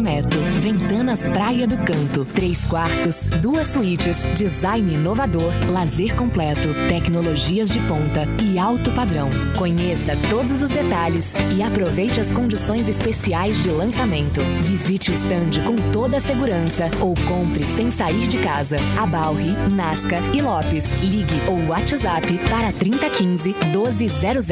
Neto, 0.00 0.36
Ventanas 0.60 1.26
Praia 1.26 1.66
do 1.66 1.76
Canto. 1.78 2.24
Três 2.24 2.64
quartos, 2.64 3.26
duas 3.40 3.68
suítes, 3.68 4.26
design 4.34 4.94
inovador, 4.94 5.52
lazer 5.70 6.14
completo, 6.14 6.68
tecnologias 6.88 7.70
de 7.70 7.80
ponta 7.80 8.24
e 8.42 8.58
alto 8.58 8.92
padrão. 8.92 9.28
Conheça 9.56 10.16
todos 10.28 10.62
os 10.62 10.70
detalhes 10.70 11.34
e 11.56 11.62
aproveite 11.62 12.20
as 12.20 12.32
condições 12.32 12.88
especiais 12.88 13.62
de 13.62 13.70
lançamento. 13.70 14.40
Visite 14.62 15.10
o 15.10 15.14
estande 15.14 15.60
com 15.60 15.76
toda 15.92 16.18
a 16.18 16.20
segurança 16.20 16.90
ou 17.00 17.14
compre 17.26 17.64
sem 17.64 17.90
sair 17.90 18.28
de 18.28 18.38
casa. 18.38 18.76
Abalri, 18.98 19.50
Nasca 19.72 20.18
e 20.34 20.40
Lopes. 20.40 20.94
Ligue 21.02 21.40
ou 21.48 21.68
WhatsApp 21.68 22.38
para 22.50 22.72
3015 22.72 23.54
1200. 23.72 24.46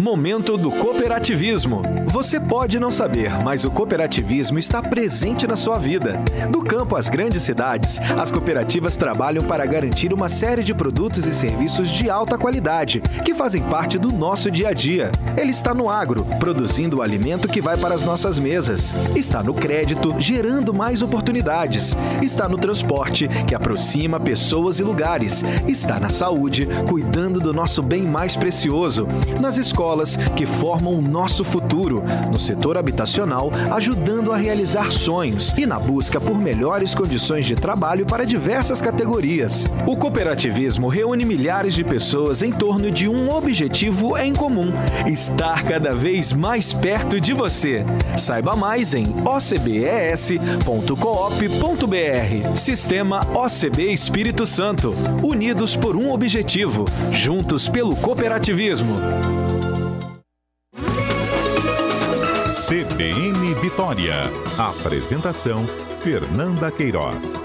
Momento 0.00 0.56
do 0.56 0.70
cooperativismo. 0.70 1.82
Você 2.06 2.38
pode 2.38 2.78
não 2.78 2.88
saber, 2.88 3.32
mas 3.42 3.64
o 3.64 3.70
cooperativismo 3.70 4.56
está 4.56 4.80
presente 4.80 5.44
na 5.44 5.56
sua 5.56 5.76
vida. 5.76 6.22
Do 6.52 6.60
campo 6.60 6.94
às 6.94 7.08
grandes 7.08 7.42
cidades, 7.42 7.98
as 8.16 8.30
cooperativas 8.30 8.96
trabalham 8.96 9.42
para 9.42 9.66
garantir 9.66 10.12
uma 10.12 10.28
série 10.28 10.62
de 10.62 10.72
produtos 10.72 11.26
e 11.26 11.34
serviços 11.34 11.90
de 11.90 12.08
alta 12.08 12.38
qualidade, 12.38 13.00
que 13.24 13.34
fazem 13.34 13.60
parte 13.64 13.98
do 13.98 14.12
nosso 14.12 14.52
dia 14.52 14.68
a 14.68 14.72
dia. 14.72 15.10
Ele 15.36 15.50
está 15.50 15.74
no 15.74 15.90
agro, 15.90 16.24
produzindo 16.38 16.98
o 16.98 17.02
alimento 17.02 17.48
que 17.48 17.60
vai 17.60 17.76
para 17.76 17.92
as 17.96 18.04
nossas 18.04 18.38
mesas. 18.38 18.94
Está 19.16 19.42
no 19.42 19.52
crédito, 19.52 20.14
gerando 20.20 20.72
mais 20.72 21.02
oportunidades. 21.02 21.96
Está 22.22 22.48
no 22.48 22.56
transporte, 22.56 23.26
que 23.48 23.54
aproxima 23.54 24.20
pessoas 24.20 24.78
e 24.78 24.84
lugares. 24.84 25.42
Está 25.66 25.98
na 25.98 26.08
saúde, 26.08 26.68
cuidando 26.88 27.40
do 27.40 27.52
nosso 27.52 27.82
bem 27.82 28.04
mais 28.04 28.36
precioso. 28.36 29.08
Nas 29.40 29.58
escolas, 29.58 29.87
que 30.36 30.44
formam 30.44 30.94
o 30.94 31.00
nosso 31.00 31.44
futuro. 31.44 32.02
No 32.30 32.38
setor 32.38 32.76
habitacional, 32.76 33.50
ajudando 33.70 34.32
a 34.32 34.36
realizar 34.36 34.90
sonhos. 34.90 35.54
E 35.56 35.64
na 35.64 35.78
busca 35.78 36.20
por 36.20 36.38
melhores 36.38 36.94
condições 36.94 37.46
de 37.46 37.54
trabalho 37.54 38.04
para 38.04 38.26
diversas 38.26 38.82
categorias. 38.82 39.66
O 39.86 39.96
cooperativismo 39.96 40.88
reúne 40.88 41.24
milhares 41.24 41.74
de 41.74 41.82
pessoas 41.82 42.42
em 42.42 42.52
torno 42.52 42.90
de 42.90 43.08
um 43.08 43.30
objetivo 43.30 44.18
em 44.18 44.34
comum: 44.34 44.72
estar 45.06 45.62
cada 45.62 45.94
vez 45.94 46.32
mais 46.32 46.72
perto 46.72 47.20
de 47.20 47.32
você. 47.32 47.84
Saiba 48.16 48.54
mais 48.54 48.94
em 48.94 49.06
ocbes.coop.br. 49.24 50.38
Sistema 52.56 53.26
OCB 53.34 53.92
Espírito 53.92 54.46
Santo. 54.46 54.94
Unidos 55.22 55.76
por 55.76 55.96
um 55.96 56.10
objetivo. 56.10 56.84
Juntos 57.10 57.68
pelo 57.68 57.96
cooperativismo. 57.96 58.98
CBN 62.68 63.54
Vitória. 63.62 64.24
Apresentação: 64.58 65.64
Fernanda 66.04 66.70
Queiroz. 66.70 67.42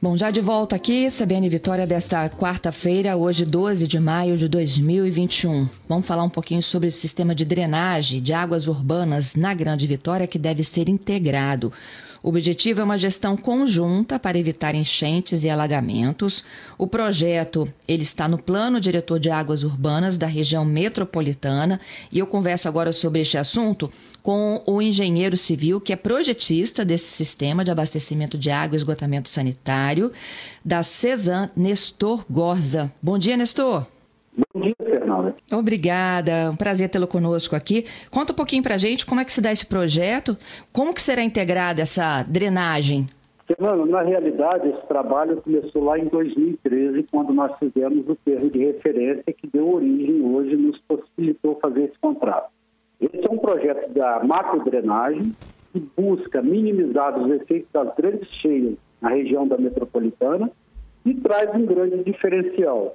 Bom, 0.00 0.16
já 0.16 0.30
de 0.30 0.40
volta 0.40 0.76
aqui, 0.76 1.08
CBN 1.10 1.48
Vitória 1.48 1.88
desta 1.88 2.30
quarta-feira, 2.30 3.16
hoje 3.16 3.44
12 3.44 3.88
de 3.88 3.98
maio 3.98 4.36
de 4.36 4.46
2021. 4.46 5.68
Vamos 5.88 6.06
falar 6.06 6.22
um 6.22 6.28
pouquinho 6.28 6.62
sobre 6.62 6.86
o 6.86 6.92
sistema 6.92 7.34
de 7.34 7.44
drenagem 7.44 8.22
de 8.22 8.32
águas 8.32 8.68
urbanas 8.68 9.34
na 9.34 9.54
Grande 9.54 9.88
Vitória 9.88 10.28
que 10.28 10.38
deve 10.38 10.62
ser 10.62 10.88
integrado. 10.88 11.72
O 12.22 12.28
objetivo 12.28 12.80
é 12.80 12.84
uma 12.84 12.98
gestão 12.98 13.36
conjunta 13.36 14.18
para 14.18 14.38
evitar 14.38 14.74
enchentes 14.74 15.42
e 15.42 15.48
alagamentos. 15.48 16.44
O 16.76 16.86
projeto 16.86 17.72
ele 17.88 18.02
está 18.02 18.28
no 18.28 18.36
Plano 18.36 18.78
Diretor 18.78 19.18
de 19.18 19.30
Águas 19.30 19.62
Urbanas 19.62 20.18
da 20.18 20.26
região 20.26 20.64
metropolitana 20.64 21.80
e 22.12 22.18
eu 22.18 22.26
converso 22.26 22.68
agora 22.68 22.92
sobre 22.92 23.20
este 23.22 23.38
assunto 23.38 23.90
com 24.22 24.62
o 24.66 24.82
engenheiro 24.82 25.36
civil 25.36 25.80
que 25.80 25.92
é 25.92 25.96
projetista 25.96 26.84
desse 26.84 27.10
sistema 27.10 27.64
de 27.64 27.70
abastecimento 27.70 28.36
de 28.36 28.50
água 28.50 28.74
e 28.74 28.76
esgotamento 28.76 29.30
sanitário 29.30 30.12
da 30.62 30.82
Cesan, 30.82 31.50
Nestor 31.56 32.24
Gorza. 32.28 32.92
Bom 33.02 33.16
dia, 33.16 33.36
Nestor. 33.36 33.86
Bom 34.36 34.60
dia, 34.60 34.76
Fernanda. 34.80 35.34
Obrigada, 35.52 36.50
um 36.50 36.56
prazer 36.56 36.88
tê-lo 36.88 37.06
conosco 37.06 37.56
aqui. 37.56 37.84
Conta 38.10 38.32
um 38.32 38.36
pouquinho 38.36 38.62
pra 38.62 38.78
gente 38.78 39.04
como 39.04 39.20
é 39.20 39.24
que 39.24 39.32
se 39.32 39.40
dá 39.40 39.50
esse 39.50 39.66
projeto, 39.66 40.36
como 40.72 40.94
que 40.94 41.02
será 41.02 41.22
integrada 41.22 41.82
essa 41.82 42.22
drenagem? 42.22 43.06
Fernando, 43.46 43.84
na 43.86 44.02
realidade, 44.02 44.68
esse 44.68 44.86
trabalho 44.86 45.42
começou 45.42 45.82
lá 45.82 45.98
em 45.98 46.06
2013, 46.06 47.04
quando 47.10 47.32
nós 47.32 47.58
fizemos 47.58 48.08
o 48.08 48.14
termo 48.14 48.48
de 48.48 48.64
referência 48.64 49.32
que 49.32 49.48
deu 49.48 49.74
origem 49.74 50.22
hoje, 50.22 50.54
nos 50.56 50.78
possibilitou 50.78 51.56
fazer 51.56 51.84
esse 51.84 51.98
contrato. 51.98 52.48
Esse 53.00 53.26
é 53.26 53.30
um 53.30 53.38
projeto 53.38 53.92
da 53.92 54.22
macrodrenagem 54.22 55.34
que 55.72 55.80
busca 55.96 56.40
minimizar 56.40 57.18
os 57.18 57.28
efeitos 57.30 57.68
das 57.72 57.92
grandes 57.96 58.28
cheias 58.28 58.76
na 59.00 59.10
região 59.10 59.48
da 59.48 59.58
metropolitana 59.58 60.48
e 61.04 61.14
traz 61.14 61.52
um 61.54 61.66
grande 61.66 62.04
diferencial. 62.04 62.94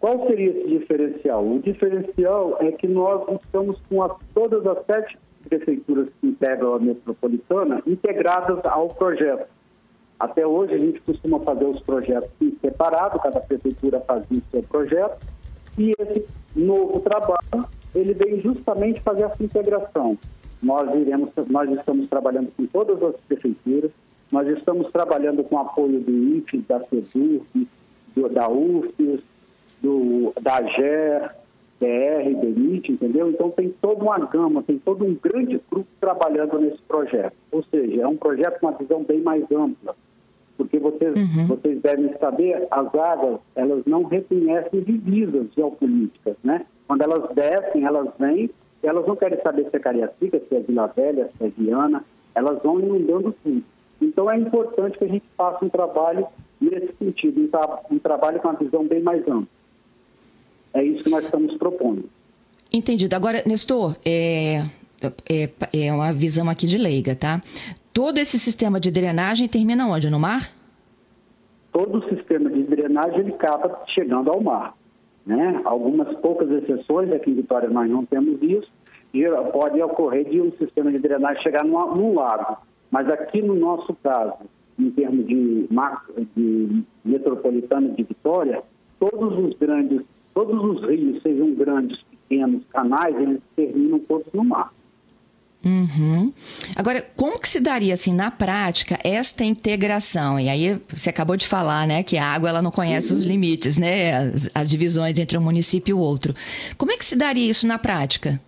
Qual 0.00 0.26
seria 0.26 0.50
esse 0.50 0.68
diferencial? 0.68 1.44
O 1.44 1.58
diferencial 1.58 2.56
é 2.60 2.70
que 2.70 2.86
nós 2.86 3.26
estamos 3.42 3.80
com 3.88 4.02
as, 4.02 4.12
todas 4.34 4.66
as 4.66 4.84
sete 4.84 5.18
prefeituras 5.48 6.08
que 6.20 6.28
integram 6.28 6.74
a 6.74 6.78
metropolitana 6.78 7.82
integradas 7.86 8.64
ao 8.66 8.88
projeto. 8.88 9.48
Até 10.18 10.46
hoje 10.46 10.74
a 10.74 10.78
gente 10.78 11.00
costuma 11.00 11.40
fazer 11.40 11.64
os 11.66 11.80
projetos 11.80 12.30
em 12.40 12.50
separado, 12.56 13.18
cada 13.20 13.40
prefeitura 13.40 14.00
fazia 14.00 14.38
o 14.38 14.50
seu 14.50 14.62
projeto, 14.62 15.18
e 15.78 15.94
esse 15.98 16.26
novo 16.54 17.00
trabalho 17.00 17.66
ele 17.94 18.14
vem 18.14 18.40
justamente 18.40 19.00
fazer 19.00 19.24
essa 19.24 19.42
integração. 19.42 20.16
Nós 20.62 20.94
iremos, 20.94 21.30
nós 21.48 21.70
estamos 21.70 22.08
trabalhando 22.08 22.50
com 22.56 22.66
todas 22.66 23.02
as 23.02 23.16
prefeituras, 23.20 23.90
nós 24.32 24.48
estamos 24.48 24.90
trabalhando 24.90 25.44
com 25.44 25.58
apoio 25.58 26.00
do 26.00 26.10
IFE, 26.36 26.58
da 26.58 26.82
SEDUC, 26.82 27.68
do, 28.14 28.28
da 28.28 28.48
UFES, 28.48 29.20
do, 29.82 30.32
da 30.40 30.56
AGER, 30.56 31.30
BR, 31.78 32.34
DENIT, 32.40 32.92
entendeu? 32.92 33.30
Então 33.30 33.50
tem 33.50 33.70
toda 33.70 34.02
uma 34.02 34.18
gama, 34.18 34.62
tem 34.62 34.78
todo 34.78 35.04
um 35.04 35.14
grande 35.14 35.60
grupo 35.70 35.88
trabalhando 36.00 36.58
nesse 36.58 36.78
projeto. 36.82 37.34
Ou 37.52 37.62
seja, 37.62 38.02
é 38.02 38.06
um 38.06 38.16
projeto 38.16 38.60
com 38.60 38.66
uma 38.66 38.78
visão 38.78 39.02
bem 39.02 39.20
mais 39.20 39.50
ampla. 39.52 39.94
Porque 40.56 40.78
vocês, 40.78 41.14
uhum. 41.14 41.46
vocês 41.46 41.82
devem 41.82 42.12
saber, 42.18 42.66
as 42.70 42.94
águas, 42.94 43.40
elas 43.54 43.84
não 43.84 44.04
reconhecem 44.04 44.80
divisas 44.80 45.52
geopolíticas, 45.54 46.36
né? 46.42 46.64
Quando 46.88 47.02
elas 47.02 47.34
descem, 47.34 47.84
elas 47.84 48.08
vêm, 48.18 48.50
elas 48.82 49.06
não 49.06 49.16
querem 49.16 49.38
saber 49.42 49.68
se 49.68 49.76
é 49.76 49.80
Cariacica, 49.80 50.40
se 50.40 50.54
é 50.54 50.60
Vila 50.60 50.86
Velha, 50.86 51.28
se 51.36 51.44
é 51.44 51.48
Viana, 51.48 52.02
elas 52.34 52.62
vão 52.62 52.80
inundando 52.80 53.34
tudo. 53.42 53.62
Então 54.00 54.30
é 54.30 54.36
importante 54.36 54.96
que 54.96 55.04
a 55.04 55.08
gente 55.08 55.24
faça 55.36 55.64
um 55.64 55.68
trabalho 55.68 56.26
nesse 56.60 56.94
sentido, 56.98 57.40
um, 57.42 57.48
tra 57.48 57.80
um 57.90 57.98
trabalho 57.98 58.40
com 58.40 58.48
uma 58.48 58.58
visão 58.58 58.86
bem 58.86 59.02
mais 59.02 59.26
ampla. 59.28 59.55
É 60.76 60.84
isso 60.84 61.04
que 61.04 61.10
nós 61.10 61.24
estamos 61.24 61.56
propondo. 61.56 62.04
Entendido. 62.70 63.16
Agora, 63.16 63.42
Nestor, 63.46 63.96
é, 64.04 64.62
é, 65.28 65.48
é 65.72 65.92
uma 65.92 66.12
visão 66.12 66.50
aqui 66.50 66.66
de 66.66 66.76
leiga, 66.76 67.16
tá? 67.16 67.42
Todo 67.94 68.18
esse 68.18 68.38
sistema 68.38 68.78
de 68.78 68.90
drenagem 68.90 69.48
termina 69.48 69.88
onde? 69.88 70.10
No 70.10 70.18
mar? 70.20 70.50
Todo 71.72 71.98
o 71.98 72.08
sistema 72.10 72.50
de 72.50 72.62
drenagem 72.64 73.20
ele 73.20 73.32
acaba 73.32 73.84
chegando 73.88 74.30
ao 74.30 74.42
mar. 74.42 74.74
Né? 75.24 75.62
Algumas 75.64 76.14
poucas 76.18 76.50
exceções, 76.50 77.10
aqui 77.10 77.30
em 77.30 77.34
Vitória 77.34 77.70
nós 77.70 77.90
não 77.90 78.04
temos 78.04 78.42
isso, 78.42 78.70
pode 79.50 79.80
ocorrer 79.80 80.28
de 80.28 80.42
um 80.42 80.52
sistema 80.52 80.92
de 80.92 80.98
drenagem 80.98 81.42
chegar 81.42 81.64
num, 81.64 81.94
num 81.94 82.14
lago. 82.14 82.58
Mas 82.90 83.08
aqui 83.08 83.40
no 83.40 83.54
nosso 83.54 83.94
caso, 83.94 84.34
em 84.78 84.90
termos 84.90 85.26
de, 85.26 85.66
de 86.36 86.82
metropolitano 87.02 87.94
de 87.94 88.02
Vitória, 88.02 88.62
todos 89.00 89.38
os 89.38 89.54
grandes, 89.58 90.02
todos 90.36 90.62
os 90.62 90.86
rios, 90.86 91.22
sejam 91.22 91.54
grandes, 91.54 91.98
pequenos, 92.02 92.62
canais, 92.70 93.16
eles 93.18 93.40
terminam 93.56 93.98
todos 94.00 94.26
no 94.34 94.44
mar. 94.44 94.70
Uhum. 95.64 96.30
Agora, 96.76 97.02
como 97.16 97.40
que 97.40 97.48
se 97.48 97.58
daria 97.58 97.94
assim 97.94 98.12
na 98.12 98.30
prática 98.30 98.98
esta 99.02 99.42
integração? 99.42 100.38
E 100.38 100.50
aí 100.50 100.78
você 100.88 101.08
acabou 101.08 101.38
de 101.38 101.48
falar, 101.48 101.86
né, 101.86 102.02
que 102.02 102.18
a 102.18 102.26
água 102.26 102.50
ela 102.50 102.60
não 102.60 102.70
conhece 102.70 103.12
uhum. 103.12 103.18
os 103.18 103.24
limites, 103.24 103.78
né, 103.78 104.14
as, 104.18 104.50
as, 104.54 104.68
divisões 104.68 105.18
entre 105.18 105.38
um 105.38 105.40
município 105.40 105.92
e 105.92 105.94
o 105.94 105.98
outro. 105.98 106.34
Como 106.76 106.92
é 106.92 106.98
que 106.98 107.04
se 107.04 107.16
daria 107.16 107.50
isso 107.50 107.66
na 107.66 107.78
prática? 107.78 108.38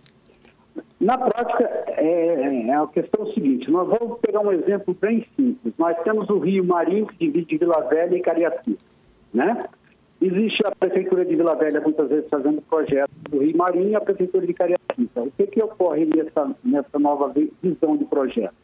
Na 1.00 1.16
prática 1.16 1.64
é, 1.96 2.66
é 2.68 2.74
a 2.74 2.86
questão 2.86 3.32
seguinte. 3.32 3.70
Nós 3.70 3.88
vamos 3.88 4.18
pegar 4.20 4.40
um 4.40 4.52
exemplo 4.52 4.94
bem 5.00 5.26
simples. 5.34 5.72
Nós 5.78 5.96
temos 6.04 6.28
o 6.28 6.38
Rio 6.38 6.64
Marinho 6.64 7.06
que 7.06 7.16
divide 7.26 7.56
Vila 7.56 7.80
Velha 7.88 8.14
e 8.14 8.20
Cariacica, 8.20 8.78
né? 9.32 9.64
Existe 10.20 10.66
a 10.66 10.72
Prefeitura 10.72 11.24
de 11.24 11.36
Vila 11.36 11.54
Velha 11.54 11.80
muitas 11.80 12.10
vezes 12.10 12.28
fazendo 12.28 12.60
projetos 12.62 13.14
do 13.30 13.38
Rio 13.38 13.56
Marinho 13.56 13.90
e 13.90 13.94
a 13.94 14.00
Prefeitura 14.00 14.44
de 14.44 14.52
Cariacica. 14.52 15.22
O 15.22 15.30
que, 15.30 15.46
que 15.46 15.62
ocorre 15.62 16.06
nessa, 16.06 16.50
nessa 16.64 16.98
nova 16.98 17.32
visão 17.62 17.96
de 17.96 18.04
projeto? 18.04 18.54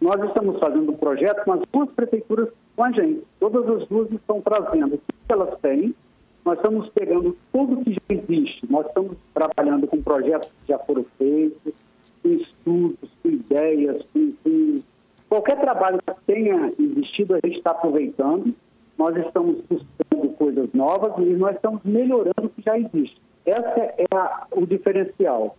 Nós 0.00 0.22
estamos 0.24 0.58
fazendo 0.58 0.90
um 0.90 0.96
projeto 0.96 1.44
com 1.44 1.52
as 1.52 1.60
duas 1.70 1.90
prefeituras 1.90 2.48
com 2.74 2.84
a 2.84 2.90
gente. 2.90 3.22
Todas 3.38 3.68
as 3.68 3.86
duas 3.86 4.10
estão 4.12 4.40
trazendo 4.40 4.94
o 4.94 4.98
que 4.98 5.32
elas 5.32 5.58
têm. 5.60 5.94
Nós 6.42 6.56
estamos 6.56 6.88
pegando 6.88 7.36
tudo 7.52 7.84
que 7.84 7.92
já 7.92 8.00
existe. 8.08 8.70
Nós 8.70 8.86
estamos 8.86 9.16
trabalhando 9.34 9.86
com 9.86 10.02
projetos 10.02 10.48
que 10.48 10.68
já 10.68 10.78
foram 10.78 11.04
feitos, 11.18 11.74
com 12.22 12.28
estudos, 12.30 13.10
com 13.22 13.28
ideias, 13.28 14.02
com, 14.12 14.32
com 14.42 14.82
qualquer 15.28 15.60
trabalho 15.60 15.98
que 15.98 16.14
tenha 16.26 16.72
existido, 16.78 17.34
a 17.34 17.40
gente 17.44 17.58
está 17.58 17.72
aproveitando 17.72 18.54
nós 18.98 19.16
estamos 19.16 19.60
buscando 19.68 20.28
coisas 20.36 20.72
novas 20.72 21.12
e 21.18 21.30
nós 21.30 21.56
estamos 21.56 21.82
melhorando 21.84 22.44
o 22.44 22.48
que 22.48 22.62
já 22.62 22.78
existe. 22.78 23.16
Esse 23.44 23.80
é 23.80 24.06
a, 24.12 24.46
o 24.52 24.66
diferencial. 24.66 25.56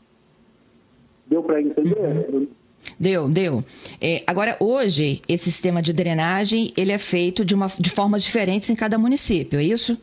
Deu 1.28 1.44
para 1.44 1.62
entender? 1.62 2.30
Uhum. 2.30 2.48
Deu, 3.00 3.28
deu. 3.28 3.64
É, 4.00 4.22
agora, 4.28 4.56
hoje, 4.60 5.22
esse 5.28 5.46
sistema 5.46 5.82
de 5.82 5.92
drenagem, 5.92 6.72
ele 6.78 6.92
é 6.92 6.98
feito 6.98 7.44
de, 7.44 7.56
uma, 7.56 7.68
de 7.80 7.90
formas 7.90 8.24
diferentes 8.24 8.70
em 8.70 8.76
cada 8.76 8.98
município, 8.98 9.60
é 9.60 9.64
isso? 9.64 9.98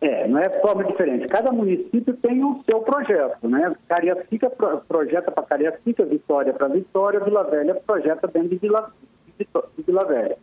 É, 0.00 0.26
não 0.26 0.38
é 0.38 0.48
forma 0.60 0.82
diferente. 0.84 1.28
Cada 1.28 1.52
município 1.52 2.14
tem 2.14 2.42
o 2.42 2.62
seu 2.64 2.80
projeto, 2.80 3.46
né? 3.46 3.74
Cariacica 3.86 4.48
projeta 4.88 5.30
para 5.30 5.42
Cariacica, 5.42 6.04
Vitória 6.06 6.54
para 6.54 6.68
Vitória, 6.68 7.20
Vila 7.20 7.44
Velha 7.44 7.74
projeta 7.74 8.26
dentro 8.26 8.48
de 8.48 8.56
Vila, 8.56 8.90
de 9.38 9.46
Vila 9.84 10.04
Velha. 10.04 10.36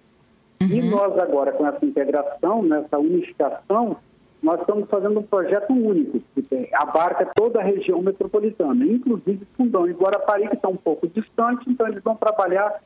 Uhum. 0.62 0.68
E 0.68 0.82
nós 0.82 1.18
agora, 1.20 1.52
com 1.52 1.66
essa 1.68 1.86
integração, 1.86 2.64
nessa 2.64 2.98
unificação, 2.98 3.96
nós 4.42 4.60
estamos 4.62 4.90
fazendo 4.90 5.20
um 5.20 5.24
projeto 5.24 5.72
único, 5.74 6.22
que 6.36 6.70
abarca 6.74 7.26
toda 7.36 7.60
a 7.60 7.64
região 7.64 8.02
metropolitana, 8.02 8.86
inclusive 8.86 9.46
Fundão 9.56 9.88
e 9.88 9.94
Guarapari, 9.94 10.48
que 10.48 10.56
estão 10.56 10.72
um 10.72 10.78
pouco 10.78 11.08
distantes, 11.08 11.68
então 11.68 11.88
eles 11.88 12.04
vão 12.04 12.16
trabalhar 12.16 12.80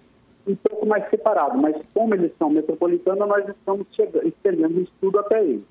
um 0.48 0.56
pouco 0.56 0.86
mais 0.86 1.10
separado. 1.10 1.58
Mas 1.58 1.76
como 1.94 2.14
eles 2.14 2.32
são 2.38 2.50
metropolitanos, 2.50 3.28
nós 3.28 3.48
estamos 3.48 3.86
estendendo 4.24 4.80
o 4.80 4.82
estudo 4.82 5.20
até 5.20 5.44
eles. 5.44 5.64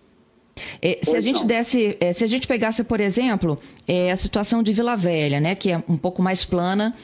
É, 0.83 0.99
se 1.03 1.17
a 1.17 1.21
gente 1.21 1.45
desse, 1.45 1.97
é, 2.01 2.13
se 2.13 2.25
a 2.25 2.27
gente 2.27 2.47
pegasse, 2.47 2.85
por 2.85 3.01
exemplo, 3.01 3.59
é, 3.87 4.11
a 4.11 4.17
situação 4.17 4.63
de 4.63 4.73
Vila 4.73 4.97
Velha, 4.97 5.41
né, 5.41 5.55
que 5.55 5.71
é 5.71 5.83
um 5.89 5.97
pouco 5.97 6.23
mais 6.23 6.45
plana, 6.45 6.95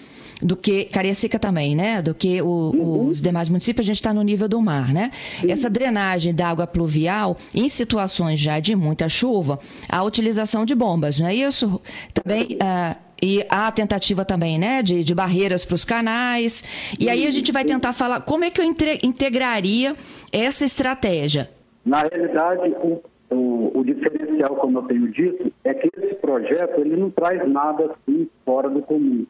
do 0.40 0.57
que 0.57 0.85
Cariacica 0.85 1.38
também, 1.38 1.75
né? 1.75 2.03
Do 2.03 2.14
que 2.14 2.42
o, 2.42 2.46
uhum. 2.46 3.09
os 3.09 3.20
demais 3.20 3.49
municípios, 3.49 3.87
a 3.87 3.88
gente 3.88 3.96
está 3.96 4.12
no 4.12 4.22
nível 4.22 4.49
do 4.49 4.61
mar, 4.61 4.92
né? 4.92 5.11
Uhum. 5.42 5.51
Essa 5.51 5.70
drenagem 5.70 6.35
da 6.35 6.49
água 6.49 6.66
pluvial, 6.66 7.37
em 7.55 7.68
situações 7.68 8.38
já 8.38 8.61
de 8.61 8.77
muita 8.77 9.09
chuva, 9.09 9.59
a 9.88 10.03
utilização 10.03 10.64
de 10.64 10.75
bombas, 10.75 11.18
não 11.18 11.27
é 11.27 11.35
isso? 11.35 11.81
Também. 12.12 12.57
Ah, 12.61 12.96
e 13.22 13.46
há 13.49 13.72
tentativa 13.72 14.27
também, 14.27 14.59
né, 14.59 14.83
de, 14.83 15.03
de 15.03 15.14
barreiras 15.14 15.64
para 15.64 15.75
os 15.75 15.87
canais. 15.87 16.62
E 17.01 17.09
aí 17.09 17.27
a 17.27 17.31
gente 17.31 17.51
vai 17.51 17.64
tentar 17.64 17.94
falar 17.94 18.20
como 18.20 18.44
é 18.44 18.51
que 18.51 18.61
eu 18.61 18.64
integraria 19.03 19.96
essa 20.31 20.66
estratégia. 20.66 21.49
Na 21.83 22.03
realidade, 22.03 22.75
o, 22.83 23.03
o, 23.31 23.79
o, 23.79 23.85
diferencial, 23.85 24.57
como 24.57 24.81
eu 24.81 24.83
tenho 24.83 25.09
dito, 25.09 25.51
é 25.64 25.72
que 25.72 25.88
esse 25.96 26.14
projeto 26.16 26.79
ele 26.81 26.94
não 26.94 27.11
traz 27.11 27.49
nada 27.49 27.87
assim 27.87 28.29
fora 28.44 28.68
do 28.68 28.83
comum 28.83 29.25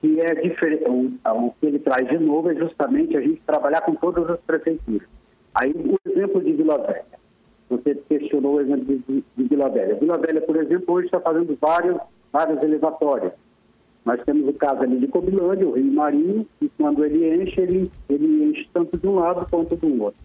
que 0.00 0.20
é 0.20 0.34
diferente. 0.34 0.84
O, 0.88 1.12
o, 1.46 1.54
que 1.58 1.66
ele 1.66 1.78
traz 1.78 2.08
de 2.08 2.18
novo 2.18 2.50
é 2.50 2.54
justamente 2.54 3.16
a 3.16 3.20
gente 3.20 3.40
trabalhar 3.42 3.80
com 3.82 3.94
todas 3.94 4.28
as 4.30 4.40
prefeituras. 4.40 5.08
Aí 5.54 5.72
o 5.72 5.98
exemplo 6.08 6.42
de 6.42 6.52
Vila 6.52 6.78
Velha. 6.78 7.04
Você 7.68 7.94
questionou 7.94 8.54
o 8.54 8.60
exemplo 8.60 8.84
de, 8.84 9.24
de 9.36 9.44
Vila 9.44 9.68
Velha. 9.68 9.94
Vila 9.96 10.16
Velha, 10.16 10.40
por 10.40 10.56
exemplo, 10.56 10.94
hoje 10.94 11.06
está 11.06 11.20
fazendo 11.20 11.56
vários, 11.60 11.98
várias 12.32 12.62
elevatórias. 12.62 13.32
Nós 14.04 14.22
temos 14.24 14.48
o 14.48 14.52
caso 14.54 14.82
ali 14.82 14.98
de 14.98 15.06
Cobilândia, 15.06 15.68
o 15.68 15.72
Rio 15.72 15.92
Marinho, 15.92 16.46
e 16.62 16.68
quando 16.70 17.04
ele 17.04 17.42
enche, 17.42 17.60
ele, 17.60 17.90
ele 18.08 18.44
enche 18.44 18.68
tanto 18.72 18.96
de 18.96 19.06
um 19.06 19.16
lado 19.16 19.46
quanto 19.50 19.76
do 19.76 20.02
outro. 20.02 20.20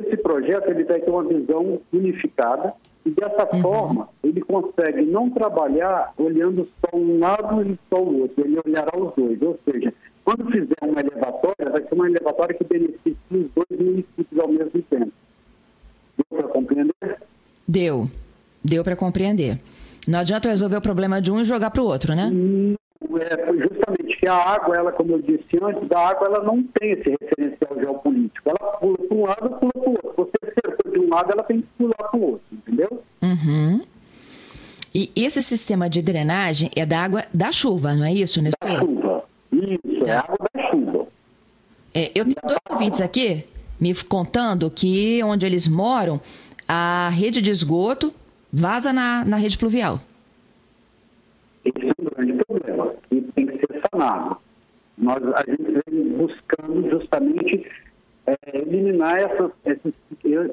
Esse 0.00 0.16
projeto 0.18 0.68
ele 0.68 0.84
vai 0.84 1.00
ter 1.00 1.10
uma 1.10 1.24
visão 1.24 1.80
unificada 1.90 2.74
e 3.08 3.10
dessa 3.10 3.48
uhum. 3.54 3.62
forma, 3.62 4.08
ele 4.22 4.40
consegue 4.42 5.02
não 5.02 5.30
trabalhar 5.30 6.12
olhando 6.18 6.68
só 6.78 6.96
um 6.96 7.18
lado 7.18 7.62
e 7.62 7.78
só 7.88 8.02
o 8.02 8.20
outro, 8.20 8.44
ele 8.44 8.60
olhará 8.64 8.96
os 8.98 9.14
dois. 9.14 9.40
Ou 9.40 9.58
seja, 9.64 9.92
quando 10.24 10.44
fizer 10.50 10.76
uma 10.82 11.00
elevatória, 11.00 11.70
vai 11.70 11.82
ser 11.82 11.94
uma 11.94 12.06
elevatória 12.06 12.54
que 12.54 12.64
beneficie 12.64 13.16
os 13.30 13.50
dois 13.54 13.80
municípios 13.80 14.38
ao 14.38 14.48
mesmo 14.48 14.82
tempo. 14.82 15.12
Deu 16.16 16.38
para 16.38 16.48
compreender? 16.48 17.18
Deu. 17.66 18.10
Deu 18.62 18.84
para 18.84 18.96
compreender. 18.96 19.58
Não 20.06 20.18
adianta 20.18 20.50
resolver 20.50 20.76
o 20.76 20.82
problema 20.82 21.20
de 21.20 21.30
um 21.30 21.40
e 21.40 21.44
jogar 21.44 21.70
para 21.70 21.82
o 21.82 21.86
outro, 21.86 22.14
né? 22.14 22.30
É, 23.20 23.77
justamente 24.18 24.20
que 24.20 24.26
a 24.26 24.34
água, 24.34 24.76
ela, 24.76 24.92
como 24.92 25.12
eu 25.12 25.22
disse 25.22 25.58
antes, 25.62 25.88
da 25.88 26.08
água 26.08 26.26
ela 26.26 26.42
não 26.42 26.62
tem 26.62 26.92
esse 26.92 27.10
referencial 27.10 27.78
geopolítico. 27.78 28.50
Ela 28.50 28.72
pula 28.72 28.98
para 28.98 29.16
um 29.16 29.24
lado, 29.24 29.50
pula 29.50 29.72
para 29.72 29.88
o 29.88 29.90
outro. 29.90 30.12
Você 30.16 30.52
cercou 30.52 30.92
de 30.92 30.98
um 30.98 31.08
lado, 31.08 31.32
ela 31.32 31.42
tem 31.42 31.60
que 31.60 31.66
pular 31.78 31.94
para 31.94 32.18
o 32.18 32.22
outro, 32.22 32.46
entendeu? 32.52 33.02
Uhum. 33.22 33.80
E 34.94 35.12
esse 35.14 35.40
sistema 35.42 35.88
de 35.88 36.02
drenagem 36.02 36.70
é 36.74 36.84
da 36.84 37.00
água 37.00 37.24
da 37.32 37.52
chuva, 37.52 37.94
não 37.94 38.04
é 38.04 38.12
isso, 38.12 38.42
Nestor? 38.42 38.68
Da 38.68 38.78
chuva. 38.78 39.24
Isso, 39.52 40.06
é 40.06 40.16
água 40.16 40.36
da 40.52 40.70
chuva. 40.70 41.06
É, 41.94 42.10
eu 42.14 42.24
tenho 42.24 42.36
dois 42.42 42.58
ouvintes 42.70 43.00
aqui 43.00 43.44
me 43.80 43.94
contando 43.94 44.70
que 44.70 45.22
onde 45.22 45.46
eles 45.46 45.68
moram, 45.68 46.20
a 46.66 47.10
rede 47.10 47.40
de 47.40 47.50
esgoto 47.50 48.12
vaza 48.52 48.92
na, 48.92 49.24
na 49.24 49.36
rede 49.36 49.56
pluvial. 49.56 50.00
Esse 51.64 51.88
é 51.88 51.92
um 52.00 52.04
grande 52.04 52.32
sanado. 53.98 54.36
Nós, 54.96 55.22
a 55.34 55.44
gente 55.44 55.82
vem 55.90 56.08
buscando 56.16 56.88
justamente 56.88 57.70
é, 58.26 58.36
eliminar 58.54 59.18
essas, 59.18 59.52
esses 59.64 59.94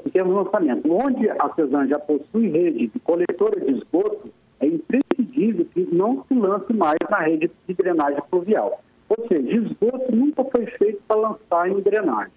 pequenos 0.04 0.36
lançamentos. 0.36 0.90
Onde 0.90 1.30
a 1.30 1.50
CESAM 1.54 1.88
já 1.88 2.00
possui 2.00 2.50
rede 2.50 2.88
de 2.88 3.00
coletora 3.00 3.60
de 3.60 3.72
esgoto, 3.72 4.30
é 4.60 4.68
imprescindível 4.68 5.66
que 5.74 5.88
não 5.94 6.24
se 6.24 6.34
lance 6.34 6.74
mais 6.74 7.00
na 7.10 7.20
rede 7.20 7.50
de 7.68 7.74
drenagem 7.74 8.22
pluvial. 8.30 8.82
Ou 9.10 9.28
seja, 9.28 9.50
esgoto 9.50 10.16
nunca 10.16 10.44
foi 10.46 10.66
feito 10.66 11.02
para 11.08 11.18
lançar 11.18 11.70
em 11.70 11.80
drenagem. 11.82 12.34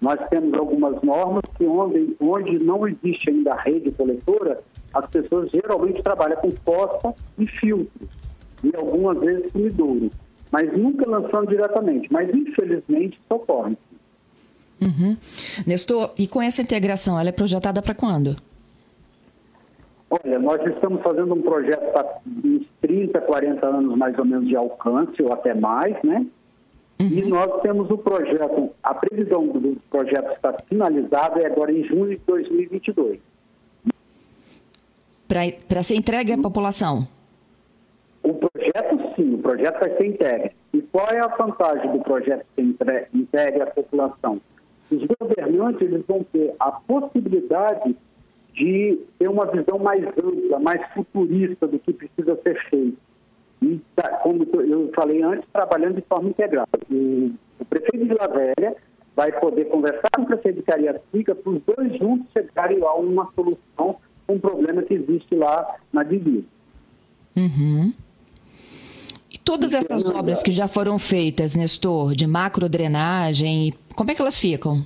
Nós 0.00 0.20
temos 0.28 0.54
algumas 0.54 1.02
normas 1.02 1.42
que 1.56 1.64
onde, 1.64 2.16
onde 2.20 2.58
não 2.60 2.86
existe 2.86 3.30
ainda 3.30 3.54
rede 3.54 3.90
coletora, 3.90 4.60
as 4.94 5.10
pessoas 5.10 5.50
geralmente 5.50 6.02
trabalham 6.02 6.40
com 6.40 6.50
fossa 6.52 7.14
e 7.36 7.46
filtro, 7.46 8.08
e 8.62 8.74
algumas 8.74 9.18
vezes 9.20 9.52
sumidouro, 9.52 10.10
mas 10.50 10.76
nunca 10.76 11.08
lançando 11.08 11.48
diretamente. 11.48 12.12
Mas 12.12 12.28
infelizmente 12.34 13.18
isso 13.18 13.34
ocorre. 13.34 13.76
Uhum. 14.80 15.16
Nestor, 15.66 16.12
e 16.18 16.26
com 16.26 16.40
essa 16.40 16.62
integração, 16.62 17.18
ela 17.18 17.28
é 17.28 17.32
projetada 17.32 17.82
para 17.82 17.94
quando? 17.94 18.36
Olha, 20.10 20.38
nós 20.38 20.64
estamos 20.66 21.02
fazendo 21.02 21.34
um 21.34 21.42
projeto 21.42 21.92
para 21.92 22.18
uns 22.26 22.66
30, 22.80 23.20
40 23.20 23.66
anos 23.66 23.96
mais 23.96 24.18
ou 24.18 24.24
menos 24.24 24.48
de 24.48 24.56
alcance, 24.56 25.22
ou 25.22 25.32
até 25.32 25.52
mais, 25.54 26.02
né? 26.02 26.24
Uhum. 27.00 27.06
E 27.06 27.22
nós 27.22 27.60
temos 27.60 27.90
o 27.90 27.98
projeto, 27.98 28.70
a 28.82 28.94
previsão 28.94 29.46
do 29.46 29.76
projeto 29.90 30.32
está 30.32 30.52
finalizada 30.52 31.40
é 31.40 31.46
agora 31.46 31.72
em 31.72 31.84
junho 31.84 32.10
de 32.10 32.22
2022. 32.26 33.20
Para 35.68 35.82
ser 35.82 35.94
entregue 35.94 36.32
à 36.32 36.38
população? 36.38 37.06
Sim, 39.18 39.34
o 39.34 39.38
projeto 39.38 39.80
vai 39.80 39.96
ser 39.96 40.06
integre. 40.06 40.52
E 40.72 40.80
qual 40.80 41.08
é 41.08 41.18
a 41.18 41.26
vantagem 41.26 41.90
do 41.90 41.98
projeto 41.98 42.46
ser 42.54 43.08
integre 43.12 43.62
a 43.62 43.66
população? 43.66 44.40
Os 44.88 45.04
governantes 45.20 45.82
eles 45.82 46.06
vão 46.06 46.22
ter 46.22 46.54
a 46.60 46.70
possibilidade 46.70 47.96
de 48.54 48.96
ter 49.18 49.28
uma 49.28 49.46
visão 49.46 49.76
mais 49.80 50.04
ampla, 50.16 50.60
mais 50.60 50.86
futurista 50.92 51.66
do 51.66 51.80
que 51.80 51.92
precisa 51.92 52.36
ser 52.36 52.62
feito. 52.70 52.96
E, 53.60 53.80
tá, 53.96 54.08
como 54.18 54.44
eu 54.44 54.88
falei 54.94 55.20
antes, 55.20 55.48
trabalhando 55.52 55.96
de 55.96 56.02
forma 56.02 56.28
integrada. 56.28 56.68
O, 56.88 57.34
prefeito 57.68 57.98
de 57.98 58.04
Vila 58.04 58.28
Velha 58.28 58.76
vai 59.16 59.32
poder 59.32 59.64
conversar 59.64 60.10
com 60.14 60.22
o 60.22 60.26
prefeito 60.26 60.56
de 60.56 60.62
Cariacica 60.62 61.34
para 61.34 61.50
os 61.50 61.62
dois 61.64 61.98
juntos 61.98 62.30
chegarem 62.32 62.80
a 62.84 62.94
uma 62.94 63.26
solução 63.32 63.96
um 64.28 64.38
problema 64.38 64.82
que 64.82 64.94
existe 64.94 65.34
lá 65.34 65.76
na 65.92 66.04
divisa. 66.04 66.46
Uhum. 67.36 67.92
Todas 69.48 69.72
essas 69.72 70.04
obras 70.04 70.42
que 70.42 70.52
já 70.52 70.68
foram 70.68 70.98
feitas, 70.98 71.54
Nestor, 71.56 72.14
de 72.14 72.26
macrodrenagem, 72.26 73.72
como 73.96 74.10
é 74.10 74.14
que 74.14 74.20
elas 74.20 74.38
ficam? 74.38 74.84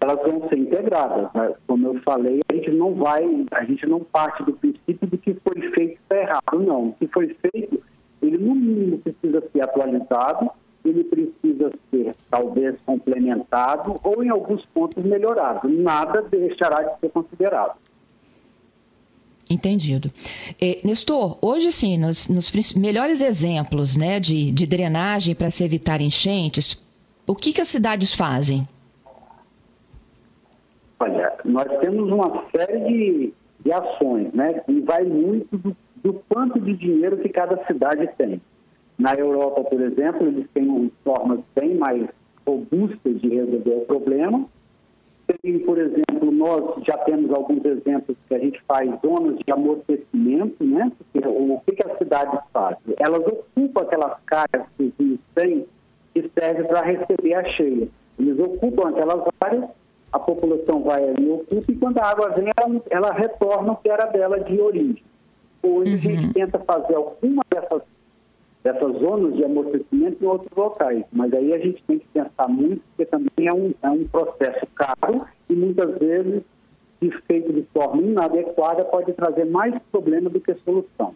elas 0.00 0.18
vão 0.22 0.48
ser 0.48 0.58
integradas. 0.58 1.32
Né? 1.32 1.54
Como 1.64 1.86
eu 1.86 1.94
falei, 2.00 2.40
a 2.48 2.52
gente 2.52 2.72
não 2.72 2.92
vai, 2.94 3.24
a 3.52 3.64
gente 3.64 3.86
não 3.86 4.00
parte 4.00 4.42
do 4.42 4.52
princípio 4.52 5.06
de 5.06 5.16
que 5.16 5.34
foi 5.34 5.54
feito 5.70 5.92
está 5.92 6.16
errado, 6.16 6.58
não. 6.58 6.88
O 6.88 6.92
que 6.94 7.06
foi 7.06 7.28
feito, 7.28 7.80
ele 8.20 8.38
no 8.38 8.56
mínimo 8.56 8.98
precisa 8.98 9.40
ser 9.52 9.60
atualizado, 9.60 10.50
ele 10.84 11.04
precisa 11.04 11.70
ser 11.92 12.16
talvez 12.28 12.74
complementado 12.84 14.00
ou 14.02 14.24
em 14.24 14.30
alguns 14.30 14.64
pontos 14.66 15.04
melhorado. 15.04 15.68
Nada 15.68 16.22
deixará 16.22 16.82
de 16.82 16.98
ser 16.98 17.10
considerado. 17.10 17.76
Entendido. 19.52 20.10
É, 20.60 20.80
Nestor, 20.82 21.38
hoje 21.40 21.70
sim, 21.70 21.98
nos, 21.98 22.28
nos 22.28 22.72
melhores 22.72 23.20
exemplos 23.20 23.96
né, 23.96 24.18
de, 24.18 24.50
de 24.50 24.66
drenagem 24.66 25.34
para 25.34 25.50
se 25.50 25.64
evitar 25.64 26.00
enchentes, 26.00 26.78
o 27.26 27.34
que, 27.34 27.52
que 27.52 27.60
as 27.60 27.68
cidades 27.68 28.14
fazem? 28.14 28.66
Olha, 30.98 31.32
nós 31.44 31.68
temos 31.80 32.10
uma 32.10 32.44
série 32.50 32.80
de, 32.80 33.32
de 33.64 33.72
ações, 33.72 34.32
né? 34.32 34.62
E 34.68 34.80
vai 34.80 35.04
muito 35.04 35.56
do, 35.58 35.76
do 36.02 36.12
quanto 36.28 36.60
de 36.60 36.74
dinheiro 36.74 37.18
que 37.18 37.28
cada 37.28 37.56
cidade 37.64 38.08
tem. 38.16 38.40
Na 38.98 39.14
Europa, 39.14 39.64
por 39.64 39.80
exemplo, 39.80 40.26
eles 40.26 40.48
têm 40.54 40.90
formas 41.02 41.40
bem 41.54 41.74
mais 41.74 42.08
robustas 42.46 43.20
de 43.20 43.28
resolver 43.28 43.74
o 43.82 43.86
problema. 43.86 44.44
Tem, 45.26 45.58
por 45.60 45.78
exemplo, 45.78 46.30
nós 46.32 46.82
já 46.84 46.96
temos 46.98 47.32
alguns 47.32 47.64
exemplos 47.64 48.16
que 48.28 48.34
a 48.34 48.38
gente 48.38 48.60
faz 48.62 48.90
zonas 49.00 49.38
de 49.38 49.52
amortecimento, 49.52 50.64
né? 50.64 50.90
Porque, 50.98 51.26
o 51.26 51.60
que, 51.64 51.72
que 51.72 51.86
as 51.86 51.98
cidades 51.98 52.40
fazem? 52.52 52.94
Elas 52.98 53.24
ocupam 53.26 53.82
aquelas 53.82 54.20
caras 54.24 54.66
que 54.76 54.84
os 54.84 54.98
rios 54.98 55.20
têm 55.34 55.64
que 56.12 56.28
servem 56.28 56.66
para 56.66 56.82
receber 56.82 57.34
a 57.34 57.44
cheia. 57.44 57.88
Eles 58.18 58.38
ocupam 58.38 58.88
aquelas 58.88 59.22
áreas 59.40 59.70
a 60.12 60.18
população 60.18 60.82
vai 60.82 61.08
ali 61.08 61.30
ocupa 61.30 61.72
e 61.72 61.76
quando 61.76 61.98
a 61.98 62.04
água 62.04 62.28
vem, 62.28 62.52
ela, 62.54 62.80
ela 62.90 63.12
retorna 63.12 63.72
o 63.72 63.76
que 63.76 63.88
era 63.88 64.04
dela 64.06 64.38
de 64.38 64.60
origem. 64.60 65.02
Hoje 65.62 65.92
uhum. 65.92 65.96
a 65.96 66.00
gente 66.00 66.26
uhum. 66.26 66.32
tenta 66.32 66.58
fazer 66.58 66.94
alguma 66.94 67.42
dessas, 67.48 67.82
dessas 68.62 68.98
zonas 69.00 69.34
de 69.34 69.44
amortecimento 69.44 70.22
em 70.22 70.26
outros 70.26 70.50
locais, 70.56 71.04
mas 71.12 71.32
aí 71.34 71.52
a 71.52 71.58
gente 71.58 71.82
tem 71.84 71.98
que 71.98 72.06
pensar 72.06 72.48
muito, 72.48 72.80
porque 72.88 73.04
também 73.04 73.46
é 73.46 73.52
um, 73.52 73.72
é 73.82 73.90
um 73.90 74.06
processo 74.06 74.66
caro 74.74 75.24
e 75.50 75.54
muitas 75.54 75.98
vezes, 75.98 76.42
se 77.00 77.10
feito 77.26 77.52
de 77.52 77.62
forma 77.62 78.02
inadequada, 78.02 78.84
pode 78.84 79.12
trazer 79.12 79.44
mais 79.46 79.74
problema 79.90 80.30
do 80.30 80.40
que 80.40 80.54
solução. 80.54 81.14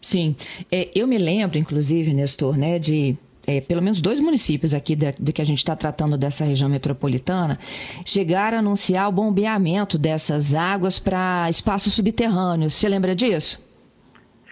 Sim, 0.00 0.34
é, 0.70 0.88
eu 0.94 1.06
me 1.06 1.18
lembro, 1.18 1.58
inclusive, 1.58 2.12
Nestor, 2.12 2.56
né, 2.56 2.78
de 2.78 3.16
é, 3.46 3.60
pelo 3.60 3.82
menos 3.82 4.00
dois 4.00 4.20
municípios 4.20 4.74
aqui 4.74 4.96
de, 4.96 5.12
de 5.18 5.32
que 5.32 5.42
a 5.42 5.44
gente 5.44 5.58
está 5.58 5.76
tratando 5.76 6.16
dessa 6.16 6.44
região 6.44 6.68
metropolitana, 6.68 7.58
chegaram 8.04 8.56
a 8.56 8.60
anunciar 8.60 9.08
o 9.08 9.12
bombeamento 9.12 9.98
dessas 9.98 10.54
águas 10.54 10.98
para 10.98 11.48
espaços 11.50 11.92
subterrâneos. 11.92 12.74
Você 12.74 12.88
lembra 12.88 13.14
disso? 13.14 13.62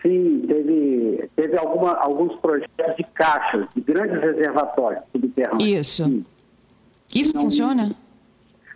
Sim, 0.03 0.43
teve, 0.47 0.72
teve 1.43 1.59
alguma, 1.59 1.95
alguns 1.95 2.37
projetos 2.37 2.97
de 2.97 3.03
caixas, 3.03 3.67
de 3.75 3.81
grandes 3.81 4.21
reservatórios 4.21 5.03
subterrâneos. 5.11 5.69
Isso. 5.69 6.05
Sim. 6.05 6.25
Isso 7.13 7.35
Não, 7.35 7.43
funciona? 7.43 7.93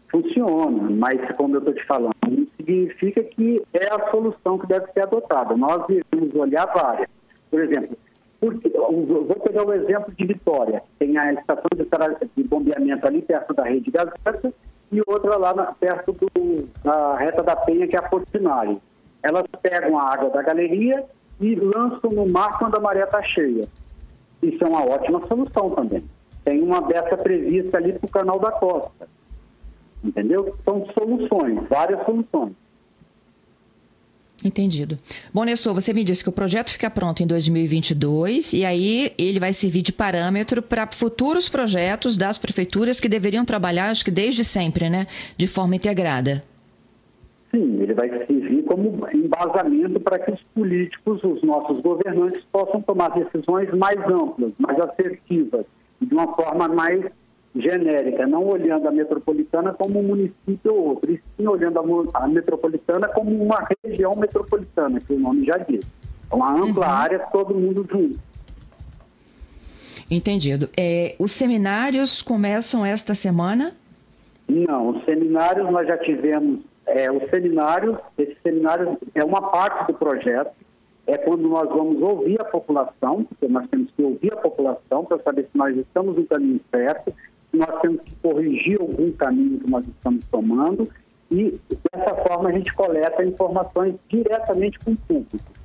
Funciona, 0.08 0.90
mas 0.90 1.36
como 1.36 1.54
eu 1.54 1.58
estou 1.60 1.74
te 1.74 1.84
falando, 1.84 2.14
não 2.26 2.46
significa 2.56 3.22
que 3.22 3.62
é 3.72 3.86
a 3.86 4.10
solução 4.10 4.58
que 4.58 4.66
deve 4.66 4.90
ser 4.92 5.02
adotada. 5.02 5.56
Nós 5.56 5.86
devemos 5.86 6.34
olhar 6.34 6.66
várias. 6.66 7.08
Por 7.50 7.60
exemplo, 7.60 7.96
porque, 8.40 8.68
vou 8.68 9.24
pegar 9.24 9.64
o 9.64 9.72
exemplo 9.72 10.12
de 10.12 10.26
Vitória. 10.26 10.82
Tem 10.98 11.16
a 11.16 11.32
estação 11.32 11.70
de, 11.72 12.42
bombeamento 12.44 13.06
ali 13.06 13.22
perto 13.22 13.54
da 13.54 13.62
rede 13.62 13.90
Gazeta 13.90 14.52
e 14.90 15.00
outra 15.06 15.36
lá 15.36 15.54
na, 15.54 15.66
perto 15.66 16.12
do, 16.12 16.68
da 16.82 17.16
reta 17.16 17.42
da 17.42 17.54
Penha, 17.54 17.86
que 17.86 17.96
é 17.96 17.98
a 17.98 18.02
Portinari. 18.02 18.76
Elas 19.22 19.46
pegam 19.62 19.98
a 19.98 20.12
água 20.12 20.30
da 20.30 20.42
galeria 20.42 21.04
e 21.40 21.54
lançam 21.54 22.10
no 22.10 22.28
mar 22.28 22.58
quando 22.58 22.76
a 22.76 22.80
maré 22.80 23.04
está 23.04 23.22
cheia. 23.22 23.68
Isso 24.42 24.62
é 24.62 24.66
uma 24.66 24.84
ótima 24.84 25.26
solução 25.26 25.70
também. 25.70 26.02
Tem 26.44 26.62
uma 26.62 26.80
dessa 26.80 27.16
prevista 27.16 27.76
ali 27.76 27.92
para 27.92 28.06
o 28.06 28.10
canal 28.10 28.38
da 28.38 28.52
costa. 28.52 29.08
Entendeu? 30.04 30.54
São 30.64 30.86
soluções, 30.92 31.68
várias 31.68 32.04
soluções. 32.04 32.52
Entendido. 34.44 34.98
Bom, 35.32 35.44
Nestor, 35.44 35.74
você 35.74 35.92
me 35.92 36.04
disse 36.04 36.22
que 36.22 36.28
o 36.28 36.32
projeto 36.32 36.70
fica 36.70 36.90
pronto 36.90 37.22
em 37.22 37.26
2022 37.26 38.52
e 38.52 38.64
aí 38.64 39.12
ele 39.16 39.40
vai 39.40 39.52
servir 39.52 39.82
de 39.82 39.92
parâmetro 39.92 40.62
para 40.62 40.86
futuros 40.92 41.48
projetos 41.48 42.16
das 42.16 42.36
prefeituras 42.36 43.00
que 43.00 43.08
deveriam 43.08 43.44
trabalhar, 43.44 43.90
acho 43.90 44.04
que 44.04 44.10
desde 44.10 44.44
sempre, 44.44 44.90
né, 44.90 45.06
de 45.36 45.46
forma 45.46 45.74
integrada. 45.74 46.44
Sim, 47.50 47.80
ele 47.80 47.94
vai 47.94 48.08
servir 48.26 48.62
como 48.64 49.06
embasamento 49.14 50.00
para 50.00 50.18
que 50.18 50.32
os 50.32 50.42
políticos, 50.54 51.22
os 51.22 51.42
nossos 51.42 51.80
governantes, 51.80 52.42
possam 52.50 52.82
tomar 52.82 53.10
decisões 53.10 53.72
mais 53.72 53.98
amplas, 54.08 54.52
mais 54.58 54.78
assertivas, 54.80 55.64
de 56.00 56.12
uma 56.12 56.34
forma 56.34 56.68
mais 56.68 57.06
genérica, 57.54 58.26
não 58.26 58.46
olhando 58.46 58.86
a 58.86 58.90
metropolitana 58.90 59.72
como 59.72 60.00
um 60.00 60.02
município 60.02 60.74
ou 60.74 60.88
outro, 60.88 61.10
e 61.10 61.20
sim 61.36 61.46
olhando 61.46 61.78
a, 62.12 62.24
a 62.24 62.28
metropolitana 62.28 63.08
como 63.08 63.30
uma 63.42 63.66
região 63.84 64.14
metropolitana, 64.14 65.00
que 65.00 65.12
o 65.12 65.18
nome 65.18 65.46
já 65.46 65.56
diz. 65.56 65.84
Uma 66.30 66.52
ampla 66.52 66.86
uhum. 66.86 66.92
área, 66.92 67.18
todo 67.18 67.54
mundo 67.54 67.86
junto. 67.90 68.18
Entendido. 70.10 70.68
É, 70.76 71.14
os 71.18 71.32
seminários 71.32 72.22
começam 72.22 72.84
esta 72.84 73.14
semana? 73.14 73.74
Não, 74.48 74.90
os 74.90 75.04
seminários 75.04 75.70
nós 75.70 75.86
já 75.86 75.96
tivemos. 75.96 76.60
É, 76.86 77.10
os 77.10 77.28
seminários, 77.28 77.98
esse 78.16 78.36
seminário 78.40 78.96
é 79.14 79.24
uma 79.24 79.42
parte 79.50 79.92
do 79.92 79.98
projeto, 79.98 80.52
é 81.06 81.16
quando 81.16 81.48
nós 81.48 81.68
vamos 81.68 82.00
ouvir 82.02 82.40
a 82.40 82.44
população, 82.44 83.24
porque 83.24 83.46
nós 83.48 83.68
temos 83.68 83.90
que 83.90 84.02
ouvir 84.02 84.32
a 84.32 84.36
população 84.36 85.04
para 85.04 85.18
saber 85.18 85.46
se 85.50 85.56
nós 85.56 85.76
estamos 85.76 86.16
no 86.16 86.26
caminho 86.26 86.60
certo, 86.70 87.12
nós 87.52 87.80
temos 87.80 88.02
que 88.02 88.14
corrigir 88.16 88.80
algum 88.80 89.10
caminho 89.12 89.60
que 89.60 89.70
nós 89.70 89.86
estamos 89.86 90.24
tomando 90.30 90.88
e 91.30 91.58
dessa 91.92 92.14
forma 92.14 92.48
a 92.48 92.52
gente 92.52 92.72
coleta 92.74 93.24
informações 93.24 93.94
diretamente 94.08 94.78
com 94.80 94.92
o 94.92 94.96
público. 94.96 95.56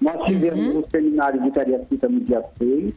Nós 0.00 0.24
tivemos 0.26 0.74
uhum. 0.74 0.80
um 0.80 0.84
seminário 0.84 1.42
de 1.42 1.50
Cariacica 1.50 2.08
no 2.08 2.20
dia 2.20 2.42
6, 2.58 2.94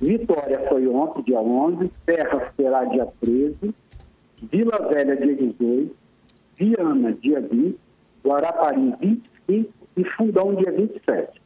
Vitória 0.00 0.60
foi 0.68 0.86
ontem, 0.88 1.22
dia 1.22 1.40
11, 1.40 1.90
Serra 2.04 2.52
será 2.56 2.84
dia 2.84 3.06
13, 3.20 3.74
Vila 4.42 4.88
Velha 4.88 5.16
dia 5.16 5.34
18, 5.34 5.94
Viana 6.56 7.12
dia 7.12 7.40
20, 7.40 7.78
Guarapari 8.24 8.94
25 9.00 9.72
e 9.96 10.04
Fundão 10.04 10.54
dia 10.54 10.72
27. 10.72 11.44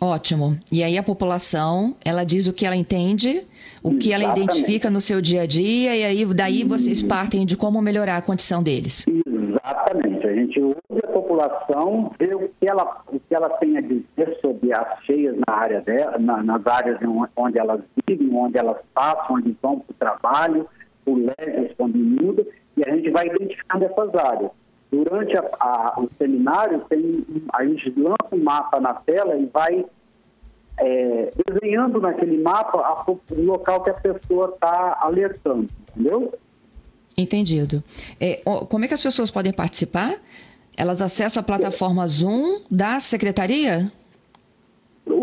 Ótimo. 0.00 0.58
E 0.72 0.82
aí 0.82 0.96
a 0.96 1.02
população, 1.02 1.94
ela 2.02 2.24
diz 2.24 2.46
o 2.46 2.54
que 2.54 2.64
ela 2.64 2.74
entende, 2.74 3.42
o 3.82 3.98
que 3.98 4.14
ela 4.14 4.24
identifica 4.24 4.90
no 4.90 4.98
seu 5.00 5.20
dia 5.20 5.42
a 5.42 5.46
dia, 5.46 5.94
e 5.94 6.04
aí 6.04 6.24
daí 6.24 6.64
vocês 6.64 7.02
partem 7.02 7.44
de 7.44 7.54
como 7.54 7.82
melhorar 7.82 8.16
a 8.16 8.22
condição 8.22 8.62
deles. 8.62 9.04
Exatamente. 9.06 10.26
A 10.26 10.34
gente 10.34 10.58
ouve 10.58 11.04
a 11.04 11.08
população, 11.08 12.10
vê 12.18 12.34
o 12.34 12.48
que 12.48 12.66
ela, 12.66 13.02
o 13.08 13.20
que 13.20 13.34
ela 13.34 13.50
tem 13.50 13.76
a 13.76 13.82
dizer 13.82 14.38
sobre 14.40 14.72
as 14.72 15.04
cheias 15.04 15.36
na 15.46 15.54
área 15.54 15.82
dela, 15.82 16.18
na, 16.18 16.42
nas 16.42 16.66
áreas 16.66 16.98
onde 17.36 17.58
elas 17.58 17.82
vivem, 18.06 18.34
onde 18.34 18.56
elas 18.56 18.78
passam, 18.94 19.36
onde 19.36 19.54
vão 19.60 19.80
para 19.80 19.92
o 19.92 19.94
trabalho, 19.94 20.66
o 21.12 21.32
leves 21.38 21.72
quando 21.76 21.96
muda, 21.96 22.46
e 22.76 22.84
a 22.84 22.94
gente 22.94 23.10
vai 23.10 23.26
identificando 23.26 23.84
essas 23.84 24.14
áreas. 24.14 24.50
Durante 24.90 25.36
a, 25.36 25.42
a, 25.60 25.94
o 26.00 26.08
seminário, 26.18 26.80
tem, 26.88 27.24
a 27.52 27.64
gente 27.64 27.90
lança 27.96 28.34
um 28.34 28.42
mapa 28.42 28.80
na 28.80 28.94
tela 28.94 29.36
e 29.36 29.46
vai 29.46 29.84
é, 30.78 31.32
desenhando 31.46 32.00
naquele 32.00 32.38
mapa 32.38 32.78
a, 32.78 33.04
o 33.10 33.20
local 33.42 33.82
que 33.82 33.90
a 33.90 33.94
pessoa 33.94 34.50
está 34.50 34.98
alertando, 35.00 35.68
entendeu? 35.90 36.32
Entendido. 37.16 37.84
É, 38.18 38.40
como 38.68 38.84
é 38.84 38.88
que 38.88 38.94
as 38.94 39.02
pessoas 39.02 39.30
podem 39.30 39.52
participar? 39.52 40.16
Elas 40.76 41.02
acessam 41.02 41.40
a 41.40 41.44
plataforma 41.44 42.06
Zoom 42.08 42.62
da 42.70 42.98
secretaria? 42.98 43.92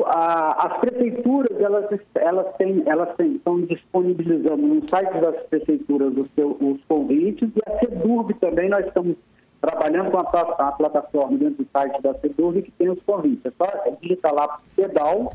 As 0.05 0.77
prefeituras 0.79 1.59
elas 1.59 1.99
elas 2.15 2.55
têm 2.55 2.83
elas 2.85 3.15
têm, 3.15 3.33
estão 3.33 3.59
disponibilizando 3.61 4.57
no 4.57 4.87
site 4.87 5.19
das 5.19 5.43
prefeituras 5.43 6.13
os, 6.17 6.27
os 6.37 6.83
convites 6.87 7.49
e 7.55 7.61
a 7.65 7.79
Sedurb 7.79 8.33
também 8.35 8.69
nós 8.69 8.85
estamos 8.85 9.15
trabalhando 9.59 10.11
com 10.11 10.17
a, 10.17 10.21
a, 10.21 10.71
plataforma 10.71 11.37
dentro 11.37 11.63
do 11.63 11.69
site 11.69 12.01
da 12.01 12.13
Sedurb 12.13 12.61
que 12.61 12.71
tem 12.71 12.89
os 12.89 13.01
convites. 13.01 13.45
É 13.45 13.51
só 13.51 13.67
digitar 14.01 14.33
lá 14.33 14.59
pedal 14.75 15.33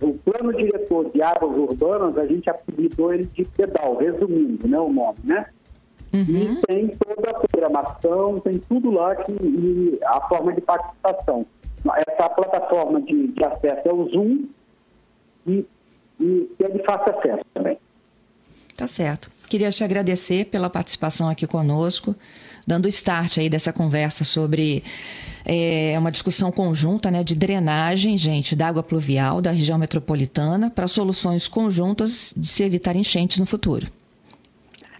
o 0.00 0.14
plano 0.18 0.52
diretor 0.52 1.08
de 1.10 1.22
águas 1.22 1.56
urbanas 1.56 2.18
a 2.18 2.26
gente 2.26 2.50
apelidou 2.50 3.14
ele 3.14 3.24
de 3.24 3.44
pedal, 3.44 3.96
resumindo, 3.96 4.66
né, 4.66 4.78
o 4.78 4.92
nome, 4.92 5.18
né? 5.22 5.46
Uhum. 6.12 6.20
E 6.20 6.56
tem 6.66 6.88
toda 6.88 7.30
a 7.30 7.34
programação, 7.34 8.40
tem 8.40 8.58
tudo 8.58 8.90
lá 8.90 9.14
que, 9.14 9.32
e 9.32 9.98
a 10.04 10.20
forma 10.22 10.52
de 10.52 10.60
participação 10.60 11.46
essa 11.96 12.28
plataforma 12.28 13.00
de, 13.00 13.28
de 13.28 13.44
acesso 13.44 13.88
é 13.88 13.92
o 13.92 14.08
Zoom 14.08 14.44
e, 15.46 15.66
e 16.20 16.48
é 16.60 16.68
de 16.68 16.78
fácil 16.84 17.12
acesso 17.14 17.44
também. 17.52 17.76
Tá 18.76 18.86
certo. 18.86 19.30
Queria 19.48 19.70
te 19.70 19.84
agradecer 19.84 20.46
pela 20.46 20.70
participação 20.70 21.28
aqui 21.28 21.46
conosco, 21.46 22.14
dando 22.66 22.88
start 22.88 23.38
aí 23.38 23.50
dessa 23.50 23.72
conversa 23.72 24.24
sobre 24.24 24.82
é, 25.44 25.94
uma 25.98 26.10
discussão 26.10 26.50
conjunta 26.50 27.10
né, 27.10 27.22
de 27.22 27.34
drenagem, 27.34 28.16
gente, 28.16 28.56
da 28.56 28.68
água 28.68 28.82
pluvial 28.82 29.42
da 29.42 29.50
região 29.50 29.78
metropolitana 29.78 30.70
para 30.70 30.86
soluções 30.86 31.48
conjuntas 31.48 32.32
de 32.36 32.46
se 32.46 32.62
evitar 32.62 32.96
enchentes 32.96 33.38
no 33.38 33.46
futuro. 33.46 33.86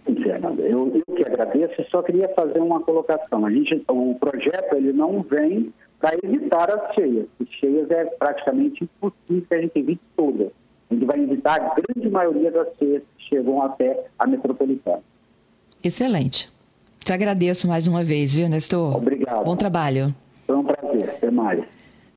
Fernanda, 0.05 0.61
eu, 0.61 1.01
eu 1.07 1.15
que 1.15 1.23
agradeço, 1.23 1.83
só 1.89 2.01
queria 2.01 2.27
fazer 2.29 2.59
uma 2.59 2.81
colocação. 2.81 3.45
A 3.45 3.51
gente, 3.51 3.81
o 3.87 4.15
projeto 4.19 4.75
ele 4.75 4.91
não 4.91 5.21
vem 5.21 5.73
para 6.03 6.17
evitar 6.21 6.69
as 6.69 6.93
cheias. 6.93 7.27
As 7.39 7.47
cheias 7.47 7.89
é 7.89 8.03
praticamente 8.03 8.83
impossível 8.83 9.45
que 9.47 9.53
a 9.53 9.61
gente 9.61 9.79
evite 9.79 10.01
todas. 10.17 10.51
A 10.91 10.93
gente 10.93 11.05
vai 11.05 11.17
evitar 11.17 11.61
a 11.61 11.73
grande 11.73 12.09
maioria 12.09 12.51
das 12.51 12.75
cheias 12.77 13.03
que 13.17 13.23
chegam 13.23 13.61
até 13.61 14.05
a 14.19 14.27
metropolitana. 14.27 15.01
Excelente. 15.81 16.49
Te 16.99 17.13
agradeço 17.13 17.69
mais 17.69 17.87
uma 17.87 18.03
vez, 18.03 18.33
viu, 18.33 18.49
Nestor? 18.49 18.97
Obrigado. 18.97 19.45
Bom 19.45 19.55
trabalho. 19.55 20.13
Foi 20.45 20.57
um 20.57 20.65
prazer. 20.65 21.09
Até 21.09 21.31
mais. 21.31 21.63